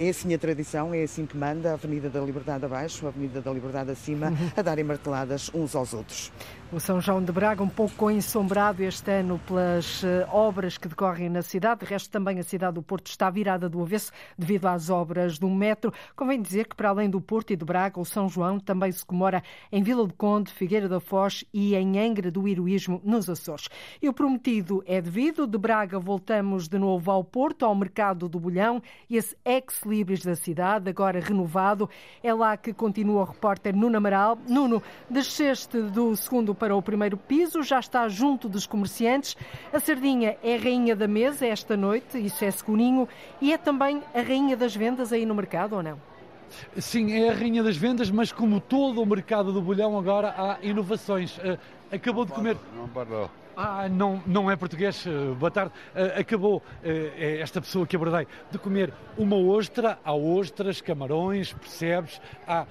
[0.02, 3.40] é assim a tradição, é assim que manda a Avenida da Liberdade abaixo, a Avenida
[3.40, 6.32] da Liberdade acima, a darem marteladas uns aos outros.
[6.72, 11.28] O São João de Braga, um pouco ensombrado este ano pelas eh, obras que decorrem
[11.28, 11.80] na cidade.
[11.80, 15.50] De resto, também a cidade do Porto está virada do avesso devido às obras do
[15.50, 15.92] metro.
[16.16, 19.04] Convém dizer que, para além do Porto e de Braga, o São João também se
[19.04, 23.68] comemora em Vila do Conde, Figueira da Foz e em Angra do Heroísmo, nos Açores.
[24.00, 25.46] E o prometido é devido.
[25.46, 28.82] De Braga voltamos de novo ao Porto, ao mercado do Bolhão.
[29.10, 31.88] Esse ex equilíbrios da cidade, agora renovado.
[32.22, 34.38] É lá que continua o repórter Nuno Amaral.
[34.48, 39.36] Nuno, desceste do segundo para o primeiro piso, já está junto dos comerciantes.
[39.72, 43.06] A sardinha é a rainha da mesa esta noite, isso é segurinho,
[43.40, 46.00] e é também a rainha das vendas aí no mercado, ou não?
[46.78, 50.58] Sim, é a rainha das vendas, mas como todo o mercado do bolhão agora há
[50.62, 51.38] inovações.
[51.38, 51.58] Uh,
[51.90, 52.56] acabou de comer.
[52.76, 53.30] Não parou.
[53.56, 55.04] Ah, não, não é português.
[55.04, 55.72] Uh, boa tarde.
[55.94, 59.98] Uh, acabou esta pessoa que abordei de comer uma ostra.
[60.04, 62.20] Há ostras, camarões, percebes?
[62.46, 62.66] Há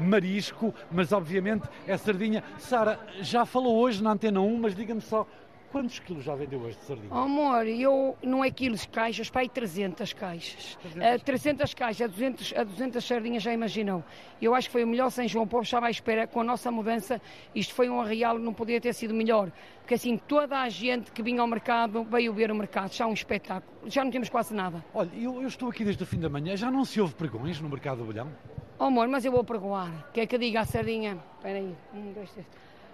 [0.00, 2.44] marisco, mas obviamente é sardinha.
[2.58, 5.26] Sara, já falou hoje na Antena 1, mas diga-me só
[5.70, 7.08] Quantos quilos já vendeu hoje de sardinha?
[7.10, 10.78] Oh, amor, eu não é quilos, caixas, aí 300 caixas.
[10.82, 14.02] 300, uh, 300 caixas, a 200, a 200 sardinhas já imaginou.
[14.40, 16.44] Eu acho que foi o melhor São João, o povo estava à espera, com a
[16.44, 17.20] nossa mudança,
[17.54, 19.50] isto foi um arreal, não podia ter sido melhor.
[19.80, 23.12] Porque assim, toda a gente que vinha ao mercado veio ver o mercado, já um
[23.12, 24.84] espetáculo, já não temos quase nada.
[24.94, 27.60] Olha, eu, eu estou aqui desde o fim da manhã, já não se ouve pregões
[27.60, 28.30] no mercado do Bolhão?
[28.78, 30.10] Oh, amor, mas eu vou pregoar.
[30.12, 31.18] Quer que eu diga a sardinha?
[31.36, 32.46] Espera aí, um, dois, três.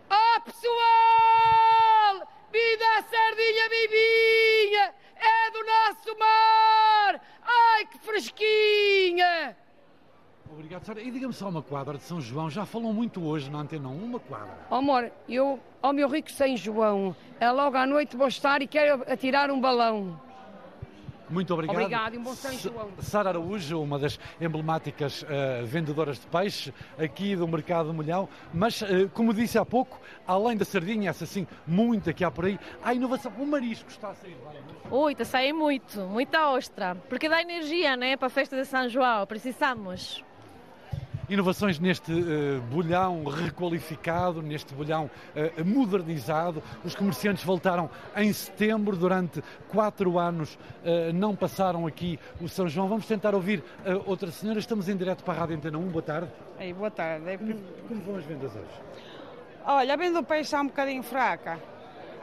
[0.09, 2.42] Ah, oh, pessoal!
[2.53, 4.95] Vida a sardinha vivinha!
[5.17, 7.21] É do nosso mar!
[7.43, 9.57] Ai, que fresquinha!
[10.51, 11.01] Obrigado, Sara.
[11.01, 12.51] E diga-me só uma quadra de São João.
[12.51, 14.67] Já falou muito hoje na Antena 1, uma quadra.
[14.69, 18.67] Oh, amor, eu, ao meu rico São João, é logo à noite vou estar e
[18.67, 20.21] quero atirar um balão.
[21.29, 21.77] Muito obrigado.
[21.77, 22.91] Obrigado e um bom São João.
[22.99, 28.29] Sara Araújo, uma das emblemáticas uh, vendedoras de peixe aqui do Mercado do Molhão.
[28.53, 32.45] Mas, uh, como disse há pouco, além da sardinha, essa sim, muita que há por
[32.45, 33.33] aí, há inovação.
[33.39, 34.63] O marisco está a sair bem.
[34.91, 36.95] Ui, está a sair muito, muita ostra.
[37.09, 39.27] Porque dá energia, né, para a festa de São João.
[39.27, 40.23] Precisamos
[41.29, 46.63] inovações neste uh, bolhão requalificado, neste bolhão uh, modernizado.
[46.85, 52.89] Os comerciantes voltaram em setembro, durante quatro anos uh, não passaram aqui o São João.
[52.89, 53.63] Vamos tentar ouvir
[54.07, 54.59] outra senhora.
[54.59, 55.89] Estamos em direto para a Rádio Antena 1.
[55.89, 56.29] Boa tarde.
[56.59, 57.39] Ei, boa tarde.
[57.39, 57.55] Como,
[57.89, 58.81] como vão as vendas hoje?
[59.65, 61.59] Olha, a venda do peixe está um bocadinho fraca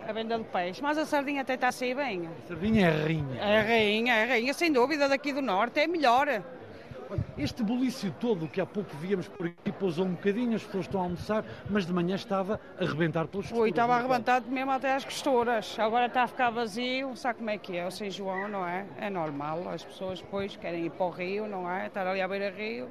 [0.07, 2.27] a venda do peixe, mas a sardinha até está a sair bem.
[2.27, 3.39] A sardinha é rainha.
[3.39, 6.41] É rainha, é rainha, sem dúvida, daqui do Norte, é melhor.
[7.37, 11.01] Este bulício todo que há pouco víamos por aqui pousou um bocadinho, as pessoas estão
[11.01, 13.63] a almoçar, mas de manhã estava a arrebentar pelos costuras.
[13.63, 15.77] Ui, estava a arrebentar mesmo até as costuras.
[15.79, 17.87] Agora está a ficar vazio, sabe como é que é?
[17.87, 18.85] O São João, não é?
[18.99, 21.87] É normal, as pessoas depois querem ir para o rio, não é?
[21.87, 22.89] Estar ali à beira-rio.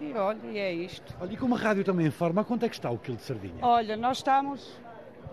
[0.00, 1.14] E olha, e é isto.
[1.20, 3.58] Olha, e como a rádio também informa, quanto é que está o quilo de sardinha?
[3.60, 4.80] Olha, nós estamos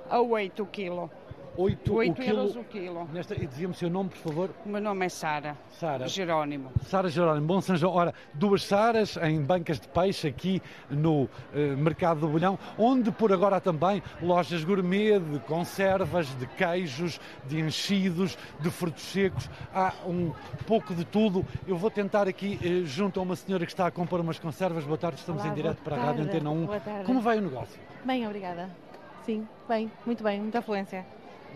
[0.09, 1.09] a 8 o quilo.
[1.57, 3.09] 8, 8 o euros o quilo.
[3.11, 4.49] Nesta, e dizia-me o seu nome, por favor?
[4.63, 5.57] O meu nome é Sara.
[5.71, 6.07] Sara.
[6.07, 6.71] Jerónimo.
[6.83, 7.47] Sara Jerónimo.
[7.47, 7.95] Bom São João.
[7.95, 13.33] Ora, duas Saras em bancas de peixe aqui no eh, Mercado do Bolhão, onde por
[13.33, 19.49] agora há também lojas gourmet de conservas, de queijos, de enchidos, de frutos secos.
[19.73, 20.31] Há um
[20.67, 21.43] pouco de tudo.
[21.67, 24.83] Eu vou tentar aqui, eh, junto a uma senhora que está a comprar umas conservas.
[24.83, 26.03] Boa tarde, estamos Olá, em direto para tarde.
[26.03, 26.67] a Rádio Antena 1.
[27.03, 27.79] Como vai o negócio?
[28.05, 28.69] Bem, obrigada.
[29.25, 31.03] Sim, bem, muito bem, muita afluência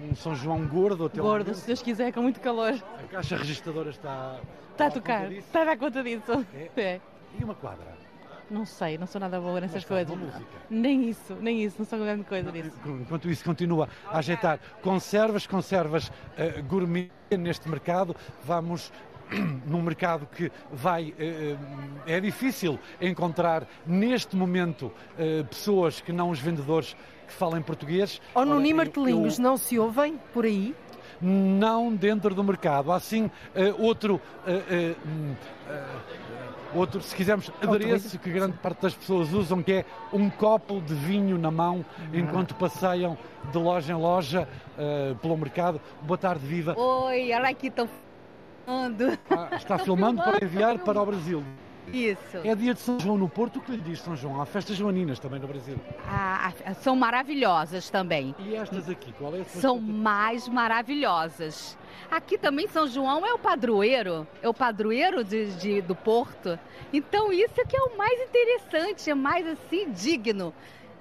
[0.10, 2.74] um São João gordo até Gordo, se Deus quiser, com muito calor.
[2.74, 4.40] A caixa registradora está.
[4.72, 6.46] Está a tocar, está a dar conta disso.
[6.54, 6.82] É.
[6.82, 7.02] é.
[7.40, 8.02] E uma quadra?
[8.50, 10.18] Não sei, não sou nada boa nessas coisas.
[10.70, 12.78] Nem isso, nem isso, não sou grande coisa disso.
[12.86, 18.92] Enquanto isso continua a ajeitar conservas, conservas uh, gourmet neste mercado, vamos
[19.66, 21.14] num mercado que vai.
[21.18, 21.56] Eh,
[22.06, 24.92] é difícil encontrar neste momento
[25.50, 26.98] pessoas que não os vendedores
[27.32, 28.22] que falem português.
[28.36, 29.44] Ou no Ney Martelinhos, eu...
[29.44, 30.76] não se ouvem por aí?
[31.22, 32.91] Não dentro do mercado.
[32.91, 33.32] Há sim uh,
[33.82, 34.20] outro.
[34.46, 40.30] Uh, uh, outro, se quisermos, adereço que grande parte das pessoas usam, que é um
[40.30, 43.17] copo de vinho na mão enquanto passeiam
[43.52, 44.48] de loja em loja
[45.22, 45.82] pelo mercado.
[46.02, 46.74] Boa tarde, viva.
[46.78, 47.89] Oi, olha aqui, estão
[48.65, 49.20] filmando.
[49.30, 51.44] Ah, está filmando para enviar para o Brasil.
[51.93, 52.38] Isso.
[52.43, 53.60] É dia de São João no Porto.
[53.60, 54.41] O que lhe diz São João?
[54.41, 55.80] Há festas joaninas também no Brasil.
[56.08, 56.51] Ah,
[56.82, 58.36] são maravilhosas também.
[58.39, 61.77] E estas aqui, qual é a São mais maravilhosas.
[62.10, 66.58] Aqui também São João é o padroeiro, é o padroeiro de, de, do Porto.
[66.91, 70.54] Então isso é que é o mais interessante, é mais assim digno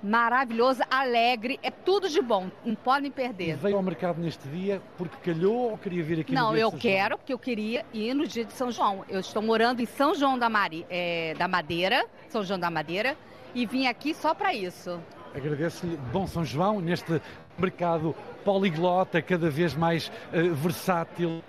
[0.03, 3.51] maravilhoso, alegre, é tudo de bom, não podem perder.
[3.51, 7.19] E veio ao mercado neste dia porque calhou ou queria vir aqui Não, eu quero,
[7.19, 9.05] porque eu queria ir no dia de São João.
[9.09, 13.17] Eu estou morando em São João da, Mari, é, da Madeira, São João da Madeira,
[13.55, 15.01] e vim aqui só para isso.
[15.35, 17.21] Agradeço-lhe, bom São João, neste
[17.59, 21.43] mercado poliglota, cada vez mais uh, versátil.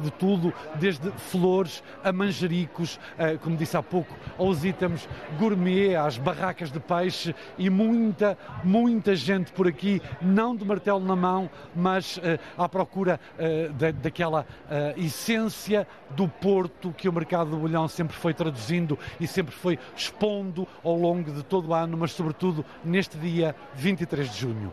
[0.00, 2.98] De tudo, desde flores a manjericos,
[3.42, 9.52] como disse há pouco, aos itens gourmet, às barracas de peixe e muita, muita gente
[9.52, 12.20] por aqui, não de martelo na mão, mas
[12.56, 13.18] à procura
[14.02, 14.46] daquela
[14.96, 20.66] essência do Porto que o mercado do bolhão sempre foi traduzindo e sempre foi expondo
[20.84, 24.72] ao longo de todo o ano, mas sobretudo neste dia 23 de junho.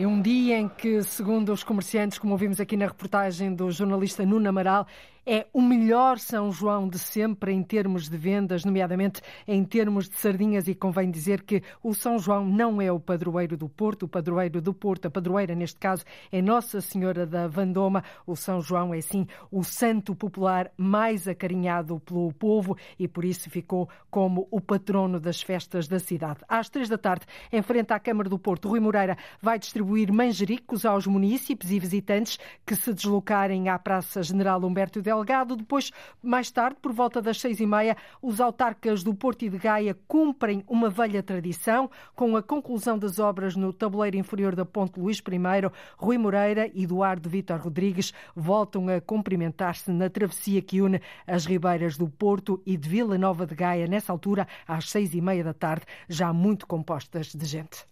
[0.00, 4.24] É um dia em que, segundo os comerciantes, como ouvimos aqui na reportagem do jornalista
[4.24, 4.86] Nuno Amaral,
[5.30, 10.16] é o melhor São João de sempre em termos de vendas, nomeadamente em termos de
[10.16, 14.08] sardinhas, e convém dizer que o São João não é o padroeiro do Porto, o
[14.08, 16.02] padroeiro do Porto, a padroeira neste caso
[16.32, 18.02] é Nossa Senhora da Vandoma.
[18.26, 23.50] O São João é sim o santo popular mais acarinhado pelo povo e por isso
[23.50, 26.40] ficou como o patrono das festas da cidade.
[26.48, 30.86] Às três da tarde, em frente à Câmara do Porto, Rui Moreira vai distribuir manjericos
[30.86, 35.56] aos munícipes e visitantes que se deslocarem à Praça General Humberto Del Delgado.
[35.56, 35.90] Depois,
[36.22, 39.96] mais tarde, por volta das seis e meia, os autarcas do Porto e de Gaia
[40.06, 45.18] cumprem uma velha tradição com a conclusão das obras no tabuleiro inferior da Ponte Luís
[45.18, 45.70] I.
[45.96, 51.96] Rui Moreira e Eduardo Vítor Rodrigues voltam a cumprimentar-se na travessia que une as ribeiras
[51.96, 55.52] do Porto e de Vila Nova de Gaia, nessa altura, às seis e meia da
[55.52, 57.86] tarde, já muito compostas de gente.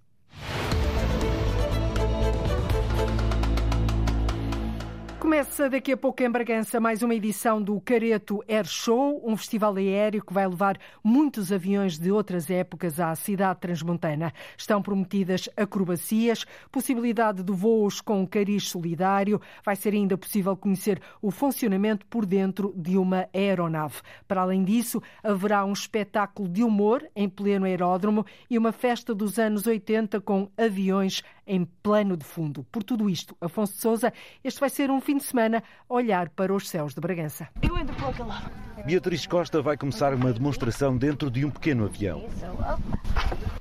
[5.27, 9.75] Começa daqui a pouco em Bragança mais uma edição do Careto Air Show, um festival
[9.75, 14.33] aéreo que vai levar muitos aviões de outras épocas à cidade transmontana.
[14.57, 21.33] Estão prometidas acrobacias, possibilidade de voos com cariz solidário, vai ser ainda possível conhecer o
[21.33, 24.03] funcionamento por dentro de uma aeronave.
[24.29, 29.41] Para além disso, haverá um espetáculo de humor em pleno aeródromo e uma festa dos
[29.41, 32.65] anos 80 com aviões em plano de fundo.
[32.73, 34.13] Por tudo isto, Afonso Souza,
[34.43, 37.49] este vai ser um fim de semana olhar para os céus de Bragança.
[37.63, 38.51] Eu entro por aquele lado.
[38.85, 42.25] Beatriz Costa vai começar uma demonstração dentro de um pequeno avião.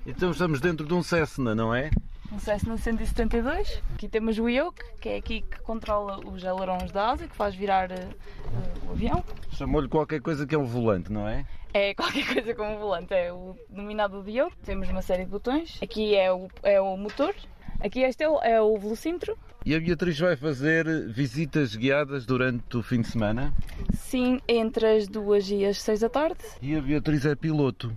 [0.06, 1.90] Então estamos dentro de um Cessna, não é?
[2.32, 3.82] Um Cessna 172.
[3.94, 7.56] Aqui temos o yoke, que é aqui que controla os ailerons da asa, que faz
[7.56, 9.24] virar uh, o avião.
[9.52, 11.46] Chamou-lhe qualquer coisa que é um volante, não é?
[11.74, 14.56] É qualquer coisa como um volante, é o denominado de yoke.
[14.64, 15.80] Temos uma série de botões.
[15.82, 17.34] Aqui é o, é o motor,
[17.80, 19.38] Aqui este é o, é o velocímetro.
[19.66, 23.54] E a Beatriz vai fazer visitas guiadas durante o fim de semana?
[23.94, 26.40] Sim, entre as duas e as seis da tarde.
[26.62, 27.92] E a Beatriz é piloto?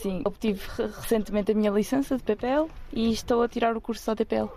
[0.00, 4.16] Sim, obtive recentemente a minha licença de PPL e estou a tirar o curso da
[4.16, 4.48] TPL.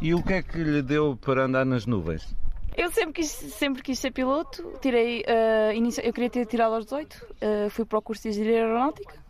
[0.00, 2.34] E o que é que lhe deu para andar nas nuvens?
[2.76, 6.84] Eu sempre quis, sempre quis ser piloto, tirei, uh, inicio, eu queria ter tirado aos
[6.84, 9.25] 18, uh, eh, fui para o curso de Engenharia Aeronáutica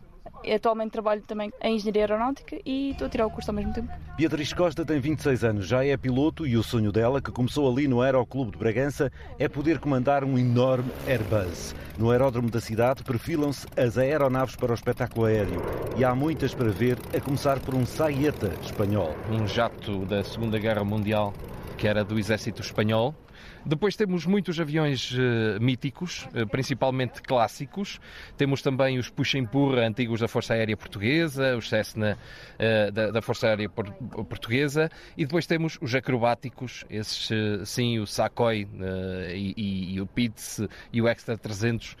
[0.53, 3.91] Atualmente trabalho também em Engenharia Aeronáutica e estou a tirar o curso ao mesmo tempo.
[4.17, 7.87] Beatriz Costa tem 26 anos, já é piloto e o sonho dela, que começou ali
[7.87, 11.75] no Aeroclube de Bragança, é poder comandar um enorme Airbus.
[11.97, 15.61] No aeródromo da cidade perfilam-se as aeronaves para o espetáculo aéreo
[15.97, 19.15] e há muitas para ver, a começar por um Saeta espanhol.
[19.31, 21.33] Um jato da Segunda Guerra Mundial
[21.77, 23.13] que era do exército espanhol
[23.67, 27.99] depois temos muitos aviões uh, míticos, uh, principalmente clássicos.
[28.37, 32.17] Temos também os puxa-empurra antigos da Força Aérea Portuguesa, os Cessna
[32.55, 33.91] uh, da, da, Força Aérea por,
[34.25, 34.89] Portuguesa.
[35.17, 37.29] E depois temos os acrobáticos, esses
[37.65, 38.67] sim, o Sakoi
[39.33, 40.61] e, e, e, o Pitts
[40.93, 41.97] e o Extra 300,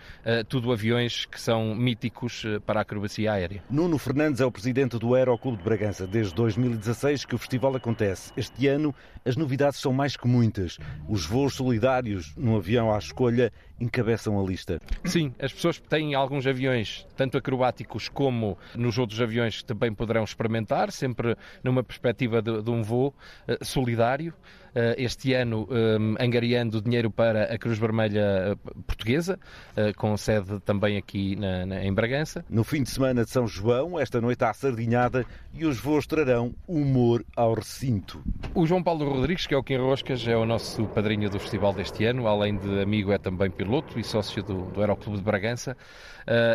[0.47, 3.63] tudo aviões que são míticos para a acrobacia aérea.
[3.69, 6.07] Nuno Fernandes é o presidente do Aeroclube de Bragança.
[6.07, 8.31] Desde 2016 que o festival acontece.
[8.37, 8.95] Este ano
[9.25, 10.77] as novidades são mais que muitas.
[11.09, 14.79] Os voos solidários num avião à escolha encabeçam a lista.
[15.03, 20.23] Sim, as pessoas têm alguns aviões, tanto acrobáticos como nos outros aviões que também poderão
[20.23, 23.13] experimentar, sempre numa perspectiva de, de um voo
[23.47, 24.33] uh, solidário.
[24.77, 28.55] Uh, este ano um, eh, angariando dinheiro para a Cruz Vermelha
[28.85, 29.39] Portuguesa,
[29.71, 32.45] uh, com sede também aqui na, na, em Bragança.
[32.47, 36.53] No fim de semana de São João, esta noite há sardinhada e os voos trarão
[36.67, 38.21] humor ao recinto.
[38.53, 41.73] O João Paulo Rodrigues, que é o Kim Roscas, é o nosso padrinho do festival
[41.73, 45.75] deste ano, além de amigo é também piloto e sócio do, do Aeroclube de Bragança,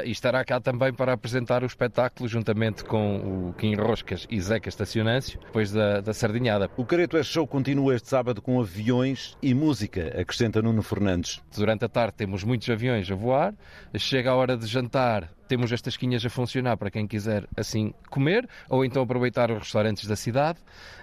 [0.04, 4.68] e estará cá também para apresentar o espetáculo juntamente com o Kim Roscas e Zeca
[4.68, 6.70] Estacionâncio, depois da, da Sardinhada.
[6.76, 11.40] O Careto é Show continua este sábado com aviões e música, acrescenta Nuno Fernandes.
[11.56, 13.54] Durante a tarde temos muitos aviões a voar,
[13.96, 18.48] chega a hora de jantar, temos as tasquinhas a funcionar para quem quiser assim comer
[18.68, 20.58] ou então aproveitar os restaurantes da cidade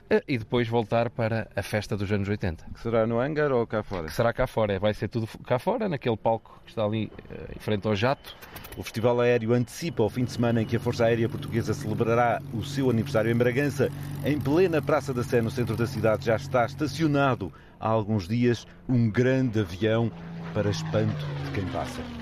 [0.09, 2.65] eh, e depois voltar para a festa dos anos 80.
[2.73, 4.07] Que será no hangar ou cá fora?
[4.07, 7.53] Que será cá fora, vai ser tudo cá fora, naquele palco que está ali eh,
[7.55, 8.35] em frente ao jato.
[8.75, 12.41] O Festival Aéreo antecipa o fim de semana em que a Força Aérea Portuguesa celebrará
[12.53, 13.91] o seu aniversário em Bragança.
[14.25, 18.65] Em plena Praça da Sé, no centro da cidade, já está estacionado há alguns dias
[18.87, 20.11] um grande avião
[20.53, 22.18] para espanto de quem passa.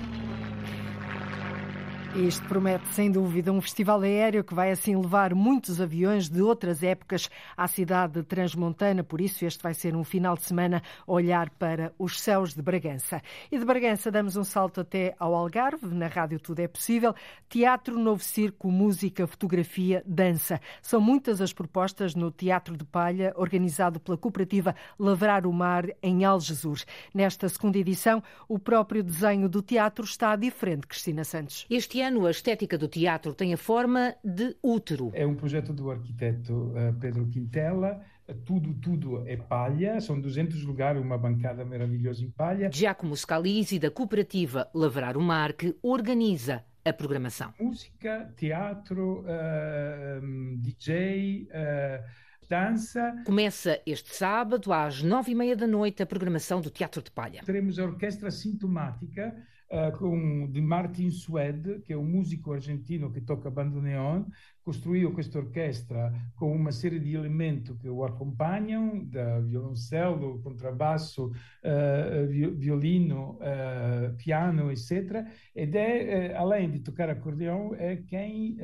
[2.16, 6.82] Este promete, sem dúvida, um festival aéreo que vai assim levar muitos aviões de outras
[6.82, 9.04] épocas à cidade transmontana.
[9.04, 13.20] Por isso, este vai ser um final de semana olhar para os céus de Bragança.
[13.52, 15.86] E de Bragança damos um salto até ao Algarve.
[15.94, 17.14] Na rádio Tudo é Possível.
[17.46, 20.60] Teatro, novo circo, música, fotografia, dança.
[20.80, 26.24] São muitas as propostas no Teatro de Palha, organizado pela cooperativa Lavrar o Mar, em
[26.24, 26.78] Algesur.
[27.14, 31.66] Nesta segunda edição, o próprio desenho do teatro está diferente, Cristina Santos.
[31.68, 35.10] Este ano, a estética do teatro tem a forma de útero.
[35.14, 38.00] É um projeto do arquiteto uh, Pedro Quintela.
[38.44, 42.70] Tudo, tudo é palha, são 200 lugares, uma bancada maravilhosa em palha.
[42.70, 47.54] Giacomo Scalisi, da cooperativa Lavrar o Mar, que organiza a programação.
[47.58, 51.48] Música, teatro, uh, DJ.
[51.50, 53.22] Uh, dança.
[53.26, 57.42] Começa este sábado às nove e meia da noite a programação do Teatro de Palha.
[57.44, 59.36] Teremos a orquestra sintomática
[59.70, 64.24] uh, com, Martin Suede, que é um músico argentino que toca bandoneon,
[64.62, 72.54] construiu esta orquestra com uma série de elementos que o acompanham, da violoncelo, contrabasso, uh,
[72.56, 75.26] violino, uh, piano, etc.
[75.54, 78.56] Ed é, além de tocar acordeão, é quem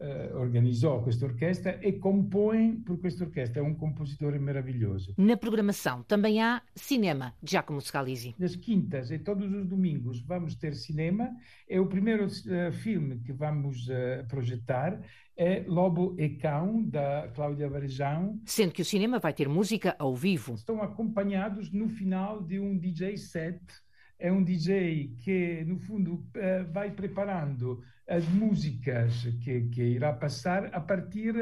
[0.00, 3.60] Uh, organizou questa orquestra e compõe por questa orquestra.
[3.60, 5.12] É um compositor maravilhoso.
[5.18, 8.32] Na programação também há cinema, Giacomo Scalisi.
[8.38, 11.28] Nas quintas e todos os domingos vamos ter cinema.
[11.68, 15.00] É o primeiro uh, filme que vamos uh, projetar.
[15.36, 18.40] É Lobo e Cão, da Cláudia Varejão.
[18.44, 20.54] Sendo que o cinema vai ter música ao vivo.
[20.54, 23.60] Estão acompanhados no final de um DJ set.
[24.18, 26.26] É um DJ que, no fundo,
[26.72, 29.12] vai preparando as músicas
[29.44, 31.34] que, que, irá passar a partir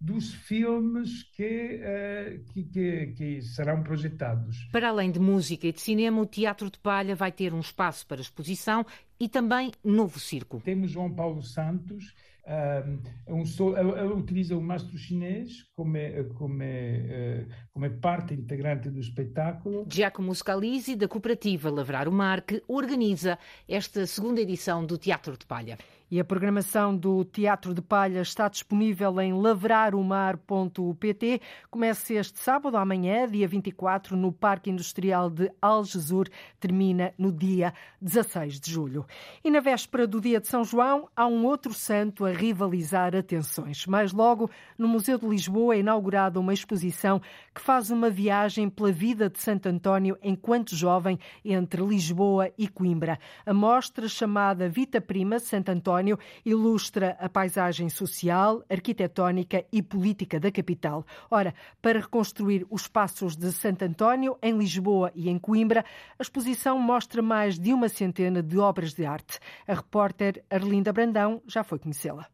[0.00, 4.66] dos filmes que, uh, que, que, que, serão projetados.
[4.72, 8.06] Para além de música e de cinema, o Teatro de Palha vai ter um espaço
[8.06, 8.86] para exposição
[9.20, 10.62] e também novo circo.
[10.64, 12.14] Temos João Paulo Santos,
[12.46, 18.90] um, um, ele utiliza o mastro chinês como, é, como, é, como é parte integrante
[18.90, 19.86] do espetáculo.
[19.88, 25.46] Giacomo Scalisi, da cooperativa Lavrar o Mar, que organiza esta segunda edição do Teatro de
[25.46, 25.78] Palha.
[26.10, 31.40] E a programação do Teatro de Palha está disponível em lavraromar.pt.
[31.70, 36.28] Começa este sábado, amanhã, dia 24, no Parque Industrial de Algesur.
[36.60, 39.06] Termina no dia 16 de julho.
[39.42, 43.86] E na véspera do dia de São João, há um outro santo a rivalizar atenções.
[43.86, 47.18] Mais logo, no Museu de Lisboa é inaugurada uma exposição
[47.54, 53.18] que faz uma viagem pela vida de Santo António enquanto jovem entre Lisboa e Coimbra.
[53.46, 60.40] A mostra chamada Vita Prima Santo António António ilustra a paisagem social, arquitetónica e política
[60.40, 61.06] da capital.
[61.30, 65.84] Ora, para reconstruir os passos de Santo António, em Lisboa e em Coimbra,
[66.18, 69.38] a exposição mostra mais de uma centena de obras de arte.
[69.68, 72.33] A repórter Arlinda Brandão já foi conhecê-la.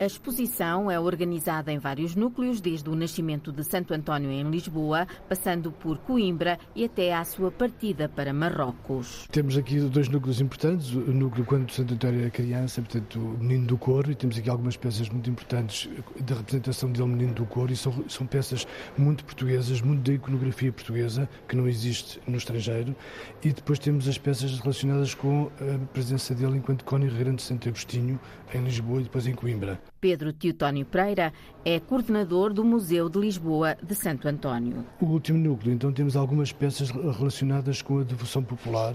[0.00, 5.06] A exposição é organizada em vários núcleos, desde o nascimento de Santo António em Lisboa,
[5.28, 9.28] passando por Coimbra e até à sua partida para Marrocos.
[9.30, 13.68] Temos aqui dois núcleos importantes, o núcleo quando Santo António era criança, portanto o Menino
[13.68, 15.88] do Coro, e temos aqui algumas peças muito importantes
[16.20, 18.66] da representação dele, Menino do Coro, e são, são peças
[18.98, 22.96] muito portuguesas, muito da iconografia portuguesa, que não existe no estrangeiro,
[23.44, 27.68] e depois temos as peças relacionadas com a presença dele enquanto Cónigo Regrante de Santo
[27.68, 28.18] Agostinho,
[28.52, 29.80] em Lisboa e depois em Coimbra.
[30.04, 31.32] Pedro Teutónio Pereira
[31.64, 34.84] é coordenador do Museu de Lisboa de Santo António.
[35.00, 38.94] O último núcleo, então, temos algumas peças relacionadas com a devoção popular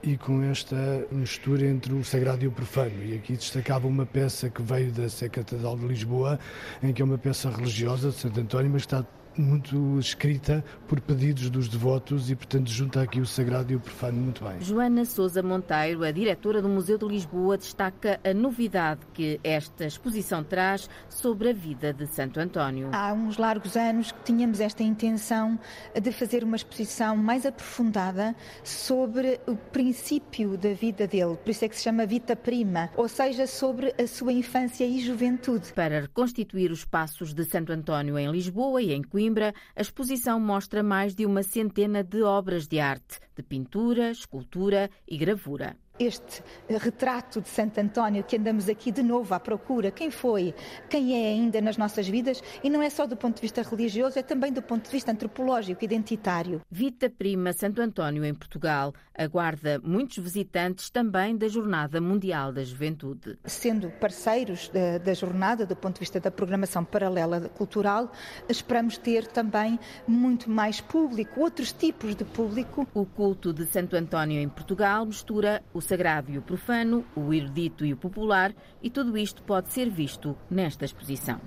[0.00, 0.76] e com esta
[1.10, 3.02] mistura entre o sagrado e o profano.
[3.02, 6.38] E aqui destacava uma peça que veio da Sé Catedral de Lisboa,
[6.80, 9.04] em que é uma peça religiosa de Santo António, mas está
[9.36, 14.20] muito escrita por pedidos dos devotos e, portanto, junta aqui o sagrado e o profano
[14.20, 14.60] muito bem.
[14.60, 20.42] Joana Souza Monteiro, a diretora do Museu de Lisboa, destaca a novidade que esta exposição
[20.44, 22.90] traz sobre a vida de Santo António.
[22.92, 25.58] Há uns largos anos que tínhamos esta intenção
[26.00, 31.68] de fazer uma exposição mais aprofundada sobre o princípio da vida dele, por isso é
[31.68, 35.72] que se chama Vita Prima, ou seja, sobre a sua infância e juventude.
[35.72, 40.38] Para reconstituir os passos de Santo António em Lisboa e em Coimbra, Coimbra, a exposição
[40.38, 45.78] mostra mais de uma centena de obras de arte, de pintura, escultura e gravura.
[45.98, 50.54] Este retrato de Santo António que andamos aqui de novo à procura, quem foi,
[50.90, 54.18] quem é ainda nas nossas vidas, e não é só do ponto de vista religioso,
[54.18, 56.60] é também do ponto de vista antropológico, identitário.
[56.70, 63.38] Vita Prima Santo António em Portugal aguarda muitos visitantes também da Jornada Mundial da Juventude.
[63.44, 68.10] Sendo parceiros da, da jornada, do ponto de vista da programação paralela cultural,
[68.48, 72.86] esperamos ter também muito mais público, outros tipos de público.
[72.92, 77.84] O culto de Santo António em Portugal mistura o sagrado e o profano, o erudito
[77.84, 81.40] e o popular, e tudo isto pode ser visto nesta exposição.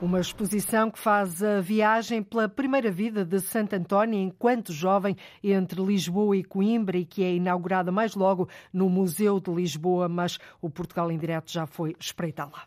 [0.00, 5.14] Uma exposição que faz a viagem pela primeira vida de Santo António enquanto jovem
[5.44, 10.38] entre Lisboa e Coimbra e que é inaugurada mais logo no Museu de Lisboa, mas
[10.62, 12.62] o Portugal em Direto já foi espreitá-la.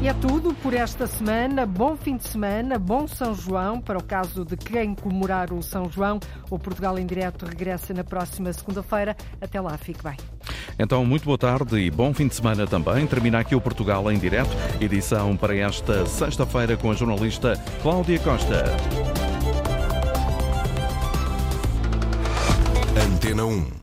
[0.00, 1.66] E é tudo por esta semana.
[1.66, 3.80] Bom fim de semana, bom São João.
[3.80, 8.04] Para o caso de quem comemorar o São João, o Portugal em Direto regressa na
[8.04, 9.16] próxima segunda-feira.
[9.40, 10.16] Até lá, fique bem.
[10.78, 13.04] Então, muito boa tarde e bom fim de semana também.
[13.08, 18.64] Termina aqui o Portugal em Direto, edição para esta sexta-feira com a jornalista Cláudia Costa.
[22.96, 23.76] Antena 1